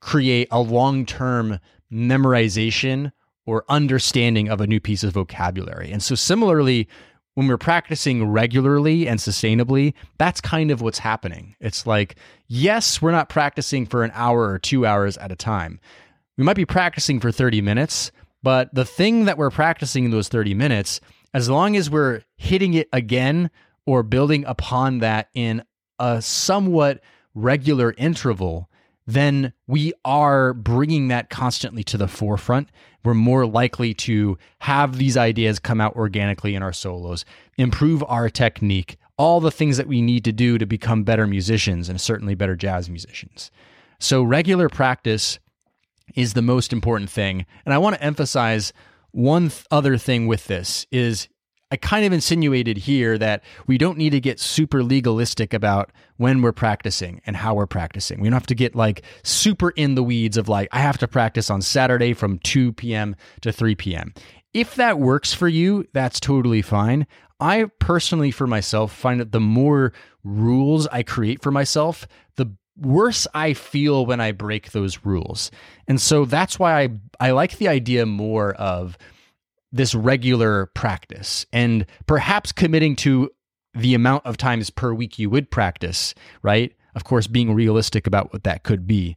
create 0.00 0.48
a 0.50 0.60
long-term 0.60 1.58
memorization 1.90 3.12
or 3.46 3.64
understanding 3.68 4.48
of 4.48 4.60
a 4.60 4.66
new 4.66 4.80
piece 4.80 5.04
of 5.04 5.12
vocabulary. 5.12 5.90
And 5.90 6.02
so, 6.02 6.14
similarly, 6.14 6.88
when 7.34 7.48
we're 7.48 7.58
practicing 7.58 8.28
regularly 8.28 9.08
and 9.08 9.18
sustainably, 9.18 9.94
that's 10.18 10.40
kind 10.40 10.70
of 10.70 10.80
what's 10.80 11.00
happening. 11.00 11.56
It's 11.60 11.86
like, 11.86 12.16
yes, 12.46 13.02
we're 13.02 13.10
not 13.10 13.28
practicing 13.28 13.86
for 13.86 14.04
an 14.04 14.12
hour 14.14 14.48
or 14.48 14.58
two 14.58 14.86
hours 14.86 15.16
at 15.18 15.32
a 15.32 15.36
time. 15.36 15.80
We 16.36 16.44
might 16.44 16.56
be 16.56 16.64
practicing 16.64 17.20
for 17.20 17.32
30 17.32 17.60
minutes, 17.60 18.12
but 18.42 18.72
the 18.74 18.84
thing 18.84 19.24
that 19.24 19.38
we're 19.38 19.50
practicing 19.50 20.04
in 20.04 20.10
those 20.10 20.28
30 20.28 20.54
minutes, 20.54 21.00
as 21.32 21.48
long 21.48 21.76
as 21.76 21.90
we're 21.90 22.22
hitting 22.36 22.74
it 22.74 22.88
again 22.92 23.50
or 23.86 24.02
building 24.02 24.44
upon 24.46 24.98
that 24.98 25.28
in 25.34 25.64
a 25.98 26.22
somewhat 26.22 27.00
regular 27.34 27.94
interval, 27.98 28.68
then 29.06 29.52
we 29.66 29.92
are 30.04 30.54
bringing 30.54 31.08
that 31.08 31.30
constantly 31.30 31.84
to 31.84 31.98
the 31.98 32.08
forefront. 32.08 32.68
We're 33.04 33.14
more 33.14 33.46
likely 33.46 33.92
to 33.94 34.38
have 34.60 34.96
these 34.96 35.16
ideas 35.16 35.58
come 35.58 35.80
out 35.80 35.94
organically 35.94 36.54
in 36.54 36.62
our 36.62 36.72
solos, 36.72 37.24
improve 37.58 38.02
our 38.08 38.30
technique, 38.30 38.96
all 39.18 39.40
the 39.40 39.50
things 39.50 39.76
that 39.76 39.86
we 39.86 40.00
need 40.00 40.24
to 40.24 40.32
do 40.32 40.58
to 40.58 40.66
become 40.66 41.04
better 41.04 41.26
musicians 41.26 41.88
and 41.88 42.00
certainly 42.00 42.34
better 42.34 42.56
jazz 42.56 42.88
musicians. 42.88 43.50
So, 44.00 44.22
regular 44.22 44.68
practice 44.68 45.38
is 46.14 46.34
the 46.34 46.42
most 46.42 46.72
important 46.72 47.10
thing. 47.10 47.46
And 47.64 47.72
I 47.72 47.78
want 47.78 47.96
to 47.96 48.02
emphasize 48.02 48.72
one 49.12 49.48
th- 49.48 49.64
other 49.70 49.96
thing 49.96 50.26
with 50.26 50.46
this 50.46 50.86
is 50.90 51.28
I 51.74 51.76
kind 51.76 52.06
of 52.06 52.12
insinuated 52.12 52.76
here 52.76 53.18
that 53.18 53.42
we 53.66 53.78
don't 53.78 53.98
need 53.98 54.10
to 54.10 54.20
get 54.20 54.38
super 54.38 54.84
legalistic 54.84 55.52
about 55.52 55.90
when 56.18 56.40
we're 56.40 56.52
practicing 56.52 57.20
and 57.26 57.34
how 57.34 57.52
we're 57.54 57.66
practicing. 57.66 58.20
We 58.20 58.28
don't 58.28 58.34
have 58.34 58.46
to 58.46 58.54
get 58.54 58.76
like 58.76 59.02
super 59.24 59.70
in 59.70 59.96
the 59.96 60.02
weeds 60.04 60.36
of 60.36 60.48
like, 60.48 60.68
I 60.70 60.78
have 60.78 60.98
to 60.98 61.08
practice 61.08 61.50
on 61.50 61.62
Saturday 61.62 62.14
from 62.14 62.38
2 62.38 62.74
p.m. 62.74 63.16
to 63.40 63.50
3 63.50 63.74
p.m. 63.74 64.14
If 64.52 64.76
that 64.76 65.00
works 65.00 65.34
for 65.34 65.48
you, 65.48 65.84
that's 65.92 66.20
totally 66.20 66.62
fine. 66.62 67.08
I 67.40 67.64
personally, 67.80 68.30
for 68.30 68.46
myself, 68.46 68.92
find 68.92 69.18
that 69.18 69.32
the 69.32 69.40
more 69.40 69.92
rules 70.22 70.86
I 70.86 71.02
create 71.02 71.42
for 71.42 71.50
myself, 71.50 72.06
the 72.36 72.54
worse 72.76 73.26
I 73.34 73.52
feel 73.52 74.06
when 74.06 74.20
I 74.20 74.30
break 74.30 74.70
those 74.70 75.04
rules. 75.04 75.50
And 75.88 76.00
so 76.00 76.24
that's 76.24 76.56
why 76.56 76.82
I, 76.84 76.88
I 77.18 77.30
like 77.32 77.58
the 77.58 77.66
idea 77.66 78.06
more 78.06 78.54
of 78.54 78.96
this 79.74 79.94
regular 79.94 80.66
practice 80.66 81.44
and 81.52 81.84
perhaps 82.06 82.52
committing 82.52 82.94
to 82.94 83.28
the 83.74 83.94
amount 83.94 84.24
of 84.24 84.36
times 84.36 84.70
per 84.70 84.94
week 84.94 85.18
you 85.18 85.28
would 85.28 85.50
practice, 85.50 86.14
right? 86.42 86.72
Of 86.94 87.02
course, 87.02 87.26
being 87.26 87.52
realistic 87.52 88.06
about 88.06 88.32
what 88.32 88.44
that 88.44 88.62
could 88.62 88.86
be. 88.86 89.16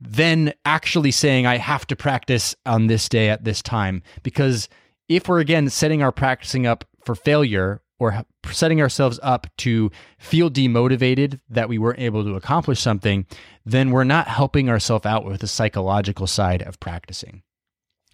Then 0.00 0.52
actually 0.66 1.12
saying, 1.12 1.46
I 1.46 1.56
have 1.56 1.86
to 1.86 1.96
practice 1.96 2.54
on 2.66 2.88
this 2.88 3.08
day 3.08 3.30
at 3.30 3.44
this 3.44 3.62
time. 3.62 4.02
Because 4.22 4.68
if 5.08 5.28
we're 5.28 5.40
again 5.40 5.70
setting 5.70 6.02
our 6.02 6.12
practicing 6.12 6.66
up 6.66 6.84
for 7.06 7.14
failure 7.14 7.80
or 7.98 8.22
setting 8.50 8.82
ourselves 8.82 9.18
up 9.22 9.46
to 9.56 9.90
feel 10.18 10.50
demotivated 10.50 11.40
that 11.48 11.70
we 11.70 11.78
weren't 11.78 12.00
able 12.00 12.22
to 12.22 12.34
accomplish 12.34 12.80
something, 12.80 13.24
then 13.64 13.92
we're 13.92 14.04
not 14.04 14.28
helping 14.28 14.68
ourselves 14.68 15.06
out 15.06 15.24
with 15.24 15.40
the 15.40 15.46
psychological 15.46 16.26
side 16.26 16.60
of 16.60 16.78
practicing. 16.80 17.42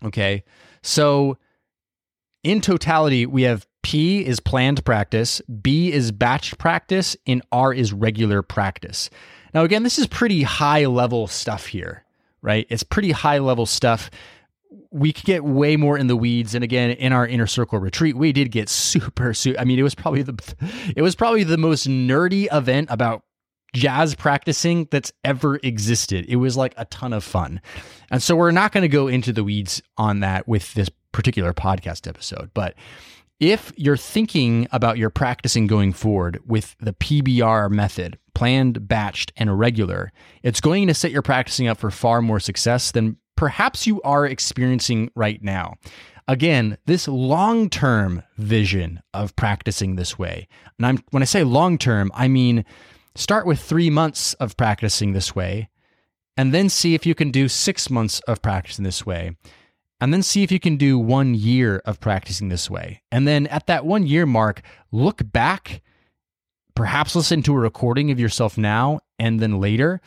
Okay. 0.05 0.45
So, 0.83 1.37
in 2.43 2.61
totality, 2.61 3.27
we 3.27 3.43
have 3.43 3.67
P 3.83 4.25
is 4.25 4.41
planned 4.41 4.85
practice, 4.85 5.41
B 5.63 5.93
is 5.93 6.13
batched 6.13 6.59
practice, 6.59 7.17
and 7.27 7.43
R 7.53 7.73
is 7.73 7.93
regular 7.93 8.43
practice. 8.43 9.11
Now, 9.53 9.65
again, 9.65 9.83
this 9.83 9.99
is 9.99 10.07
pretty 10.07 10.43
high 10.43 10.87
level 10.87 11.27
stuff 11.27 11.67
here, 11.67 12.05
right? 12.43 12.67
It's 12.71 12.83
pretty 12.83 13.11
high 13.11 13.39
level 13.39 13.67
stuff. 13.67 14.11
We 14.91 15.13
could 15.13 15.25
get 15.25 15.45
way 15.45 15.77
more 15.77 15.99
in 15.99 16.07
the 16.07 16.17
weeds, 16.17 16.55
and 16.55 16.63
again, 16.63 16.91
in 16.91 17.13
our 17.13 17.27
inner 17.27 17.47
circle 17.47 17.79
retreat, 17.79 18.17
we 18.17 18.33
did 18.33 18.51
get 18.51 18.69
super, 18.69 19.35
super. 19.35 19.59
I 19.59 19.65
mean, 19.65 19.79
it 19.79 19.83
was 19.83 19.95
probably 19.95 20.23
the, 20.23 20.55
it 20.97 21.03
was 21.03 21.15
probably 21.15 21.45
the 21.45 21.59
most 21.59 21.89
nerdy 21.89 22.49
event 22.53 22.89
about 22.91 23.23
jazz 23.73 24.15
practicing 24.15 24.89
that's 24.91 25.13
ever 25.25 25.59
existed. 25.63 26.27
It 26.29 26.37
was 26.37 26.57
like 26.57 26.75
a 26.77 26.85
ton 26.87 27.13
of 27.13 27.25
fun. 27.25 27.61
And 28.11 28.23
so 28.23 28.35
we're 28.37 28.51
not 28.51 28.73
going 28.73 28.83
to 28.83 28.89
go 28.89 29.09
into 29.09 29.33
the 29.33 29.45
weeds 29.45 29.83
on 29.97 30.21
that 30.21 30.49
with 30.49 30.75
this 30.75 30.91
particular 31.13 31.53
podcast 31.53 32.07
episode. 32.07 32.51
But 32.55 32.75
if 33.39 33.73
you're 33.77 33.97
thinking 33.97 34.69
about 34.71 34.99
your 34.99 35.11
practicing 35.11 35.67
going 35.67 35.93
forward 35.93 36.41
with 36.47 36.77
the 36.79 36.93
PBR 36.93 37.71
method, 37.71 38.19
planned, 38.35 38.81
batched, 38.83 39.33
and 39.37 39.59
regular, 39.59 40.13
it's 40.43 40.61
going 40.61 40.87
to 40.89 40.95
set 40.95 41.11
your 41.11 41.23
practicing 41.23 41.67
up 41.67 41.79
for 41.79 41.91
far 41.91 42.21
more 42.21 42.39
success 42.39 42.93
than 42.93 43.17
perhaps 43.37 43.87
you 43.87 44.03
are 44.03 44.27
experiencing 44.27 45.11
right 45.15 45.43
now. 45.43 45.75
Again, 46.29 46.77
this 46.85 47.09
long 47.09 47.71
term 47.71 48.23
vision 48.37 49.03
of 49.15 49.35
practicing 49.37 49.97
this 49.97 50.19
way, 50.19 50.47
and 50.79 50.87
I'm, 50.87 51.05
when 51.11 51.23
I 51.23 51.27
say 51.27 51.43
long 51.43 51.79
term, 51.79 52.13
I 52.15 52.29
mean 52.29 52.65
Start 53.15 53.47
with 53.47 53.61
three 53.61 53.91
months 53.91 54.35
of 54.35 54.57
practicing 54.57 55.13
this 55.13 55.35
way, 55.35 55.69
and 56.37 56.55
then 56.55 56.69
see 56.69 56.95
if 56.95 57.05
you 57.05 57.15
can 57.15 57.31
do 57.31 57.49
six 57.49 57.91
months 57.91 58.21
of 58.21 58.41
practicing 58.41 58.85
this 58.85 59.05
way, 59.05 59.37
and 60.01 60.15
then 60.15 60.23
see 60.23 60.43
if 60.43 60.53
you 60.53 60.61
can 60.61 60.77
do 60.77 60.99
one 60.99 61.35
year 61.35 61.83
of 61.85 62.01
practicing 62.01 62.49
this 62.49 62.71
way. 62.71 63.03
And 63.11 63.27
then 63.27 63.47
at 63.49 63.67
that 63.67 63.85
one 63.85 64.07
year 64.07 64.27
mark, 64.27 64.63
look 64.93 65.21
back, 65.33 65.83
perhaps 66.75 67.17
listen 67.17 67.43
to 67.43 67.55
a 67.55 67.59
recording 67.59 68.11
of 68.11 68.21
yourself 68.21 68.57
now 68.57 69.01
and 69.19 69.41
then 69.41 69.61
later, 69.61 70.01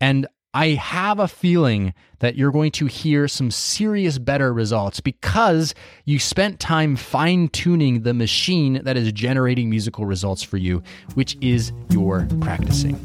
and 0.00 0.26
I 0.54 0.68
have 0.70 1.18
a 1.18 1.28
feeling 1.28 1.92
that 2.20 2.36
you're 2.36 2.50
going 2.50 2.72
to 2.72 2.86
hear 2.86 3.28
some 3.28 3.50
serious 3.50 4.18
better 4.18 4.52
results 4.52 4.98
because 4.98 5.74
you 6.06 6.18
spent 6.18 6.58
time 6.58 6.96
fine 6.96 7.48
tuning 7.48 8.02
the 8.02 8.14
machine 8.14 8.80
that 8.84 8.96
is 8.96 9.12
generating 9.12 9.68
musical 9.68 10.06
results 10.06 10.42
for 10.42 10.56
you, 10.56 10.82
which 11.14 11.36
is 11.42 11.72
your 11.90 12.26
practicing. 12.40 12.96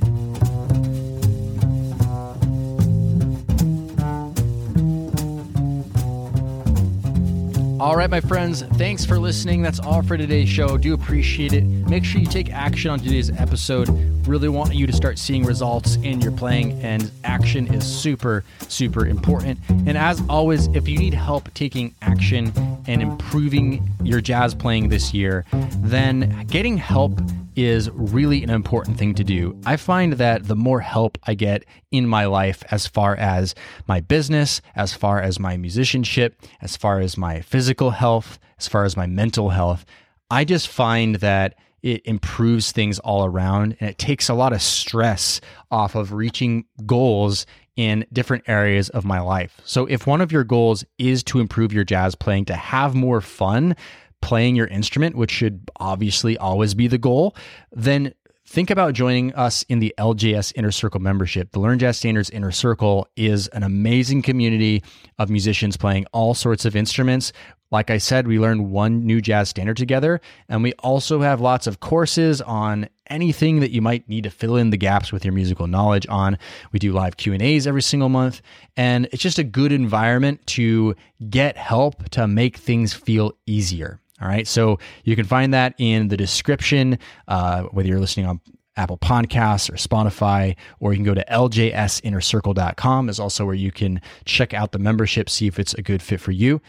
All 7.83 7.97
right, 7.97 8.09
my 8.09 8.21
friends, 8.21 8.61
thanks 8.61 9.03
for 9.03 9.19
listening. 9.19 9.61
That's 9.61 9.81
all 9.81 10.01
for 10.01 10.15
today's 10.15 10.47
show. 10.47 10.77
Do 10.77 10.93
appreciate 10.93 11.51
it. 11.51 11.65
Make 11.65 12.05
sure 12.05 12.21
you 12.21 12.27
take 12.27 12.49
action 12.49 12.89
on 12.89 12.99
today's 12.99 13.29
episode. 13.29 13.89
Really 14.25 14.47
want 14.47 14.73
you 14.73 14.87
to 14.87 14.93
start 14.93 15.19
seeing 15.19 15.43
results 15.43 15.97
in 15.97 16.21
your 16.21 16.31
playing, 16.31 16.81
and 16.81 17.11
action 17.25 17.67
is 17.73 17.85
super, 17.85 18.45
super 18.69 19.05
important. 19.05 19.59
And 19.67 19.97
as 19.97 20.23
always, 20.29 20.67
if 20.67 20.87
you 20.87 20.97
need 20.97 21.13
help 21.13 21.53
taking 21.55 21.93
action 22.01 22.53
and 22.87 23.01
improving 23.01 23.85
your 24.01 24.21
jazz 24.21 24.55
playing 24.55 24.87
this 24.87 25.13
year, 25.13 25.43
then 25.79 26.45
getting 26.47 26.77
help 26.77 27.19
is 27.55 27.89
really 27.91 28.43
an 28.43 28.49
important 28.49 28.97
thing 28.97 29.13
to 29.13 29.23
do. 29.23 29.55
I 29.65 29.75
find 29.75 30.13
that 30.13 30.47
the 30.47 30.55
more 30.55 30.79
help 30.79 31.17
I 31.25 31.35
get 31.35 31.65
in 31.91 32.07
my 32.07 32.25
life, 32.25 32.63
as 32.71 32.87
far 32.87 33.15
as 33.15 33.53
my 33.87 33.99
business, 33.99 34.61
as 34.75 34.93
far 34.93 35.21
as 35.21 35.39
my 35.39 35.57
musicianship, 35.57 36.41
as 36.61 36.75
far 36.75 36.99
as 36.99 37.15
my 37.15 37.41
physical 37.41 37.72
health, 37.81 38.39
as 38.59 38.67
far 38.67 38.85
as 38.85 38.97
my 38.97 39.07
mental 39.07 39.49
health, 39.49 39.85
I 40.29 40.45
just 40.45 40.67
find 40.67 41.15
that 41.15 41.55
it 41.81 42.01
improves 42.05 42.71
things 42.71 42.97
all 42.99 43.25
around 43.25 43.75
and 43.79 43.89
it 43.89 43.97
takes 43.97 44.29
a 44.29 44.33
lot 44.33 44.53
of 44.53 44.61
stress 44.61 45.41
off 45.69 45.95
of 45.95 46.13
reaching 46.13 46.65
goals 46.85 47.45
in 47.75 48.05
different 48.13 48.43
areas 48.47 48.89
of 48.89 49.03
my 49.03 49.19
life. 49.19 49.59
So, 49.65 49.85
if 49.85 50.07
one 50.07 50.21
of 50.21 50.31
your 50.31 50.43
goals 50.43 50.85
is 50.97 51.23
to 51.25 51.39
improve 51.39 51.73
your 51.73 51.83
jazz 51.83 52.15
playing, 52.15 52.45
to 52.45 52.55
have 52.55 52.95
more 52.95 53.19
fun, 53.19 53.75
playing 54.21 54.55
your 54.55 54.67
instrument, 54.67 55.15
which 55.15 55.31
should 55.31 55.69
obviously 55.77 56.37
always 56.37 56.73
be 56.73 56.87
the 56.87 56.97
goal, 56.97 57.35
then 57.71 58.13
think 58.47 58.69
about 58.69 58.93
joining 58.93 59.33
us 59.33 59.63
in 59.63 59.79
the 59.79 59.93
LJS 59.97 60.53
Inner 60.55 60.71
Circle 60.71 60.99
membership. 60.99 61.51
The 61.51 61.59
Learn 61.59 61.79
Jazz 61.79 61.97
Standards 61.97 62.29
Inner 62.29 62.51
Circle 62.51 63.07
is 63.15 63.47
an 63.49 63.63
amazing 63.63 64.21
community 64.21 64.83
of 65.17 65.29
musicians 65.29 65.75
playing 65.75 66.05
all 66.13 66.33
sorts 66.33 66.63
of 66.63 66.75
instruments. 66.75 67.33
Like 67.73 67.89
I 67.89 67.97
said, 67.97 68.27
we 68.27 68.37
learn 68.37 68.69
one 68.69 69.03
new 69.03 69.19
jazz 69.19 69.49
standard 69.49 69.77
together, 69.77 70.21
and 70.47 70.61
we 70.61 70.73
also 70.73 71.21
have 71.21 71.41
lots 71.41 71.65
of 71.65 71.79
courses 71.79 72.39
on 72.39 72.87
anything 73.07 73.61
that 73.61 73.71
you 73.71 73.81
might 73.81 74.07
need 74.07 74.25
to 74.25 74.29
fill 74.29 74.57
in 74.57 74.69
the 74.69 74.77
gaps 74.77 75.11
with 75.11 75.25
your 75.25 75.33
musical 75.33 75.65
knowledge 75.65 76.05
on. 76.07 76.37
We 76.71 76.77
do 76.77 76.93
live 76.93 77.17
Q&As 77.17 77.65
every 77.65 77.81
single 77.81 78.09
month, 78.09 78.43
and 78.77 79.07
it's 79.11 79.23
just 79.23 79.39
a 79.39 79.43
good 79.43 79.71
environment 79.71 80.45
to 80.47 80.95
get 81.31 81.57
help 81.57 82.07
to 82.11 82.27
make 82.27 82.57
things 82.57 82.93
feel 82.93 83.33
easier. 83.47 83.99
All 84.21 84.27
right. 84.27 84.47
So 84.47 84.77
you 85.03 85.15
can 85.15 85.25
find 85.25 85.51
that 85.55 85.73
in 85.79 86.09
the 86.09 86.15
description, 86.15 86.99
uh, 87.27 87.63
whether 87.63 87.89
you're 87.89 87.99
listening 87.99 88.27
on 88.27 88.39
Apple 88.75 88.99
Podcasts 88.99 89.69
or 89.71 89.77
Spotify, 89.77 90.55
or 90.79 90.93
you 90.93 90.97
can 90.97 91.05
go 91.05 91.15
to 91.15 91.25
ljsinnercircle.com 91.25 93.09
is 93.09 93.19
also 93.19 93.45
where 93.45 93.55
you 93.55 93.71
can 93.71 93.99
check 94.25 94.53
out 94.53 94.73
the 94.73 94.79
membership, 94.79 95.27
see 95.27 95.47
if 95.47 95.57
it's 95.57 95.73
a 95.73 95.81
good 95.81 96.03
fit 96.03 96.19
for 96.19 96.31
you. 96.31 96.61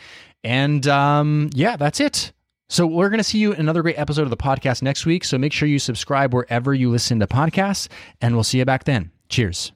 And 0.44 0.86
um, 0.86 1.50
yeah, 1.54 1.76
that's 1.76 2.00
it. 2.00 2.32
So 2.68 2.86
we're 2.86 3.08
going 3.08 3.18
to 3.18 3.24
see 3.24 3.38
you 3.38 3.52
in 3.52 3.60
another 3.60 3.82
great 3.82 3.98
episode 3.98 4.22
of 4.22 4.30
the 4.30 4.36
podcast 4.36 4.82
next 4.82 5.06
week. 5.06 5.24
So 5.24 5.38
make 5.38 5.52
sure 5.52 5.68
you 5.68 5.78
subscribe 5.78 6.34
wherever 6.34 6.74
you 6.74 6.90
listen 6.90 7.20
to 7.20 7.26
podcasts, 7.26 7.88
and 8.20 8.34
we'll 8.34 8.44
see 8.44 8.58
you 8.58 8.64
back 8.64 8.84
then. 8.84 9.10
Cheers. 9.28 9.72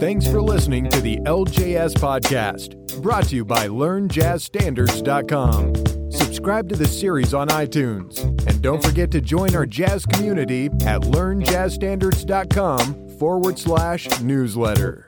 Thanks 0.00 0.26
for 0.28 0.40
listening 0.40 0.88
to 0.90 1.00
the 1.00 1.16
LJS 1.18 1.94
podcast, 1.94 3.02
brought 3.02 3.24
to 3.24 3.36
you 3.36 3.44
by 3.44 3.68
LearnJazzStandards.com. 3.68 6.12
Subscribe 6.12 6.68
to 6.68 6.76
the 6.76 6.86
series 6.86 7.34
on 7.34 7.48
iTunes. 7.48 8.22
And 8.46 8.62
don't 8.62 8.80
forget 8.82 9.10
to 9.10 9.20
join 9.20 9.56
our 9.56 9.66
jazz 9.66 10.06
community 10.06 10.66
at 10.66 11.02
learnjazzstandards.com 11.02 13.08
forward 13.18 13.58
slash 13.58 14.20
newsletter. 14.20 15.07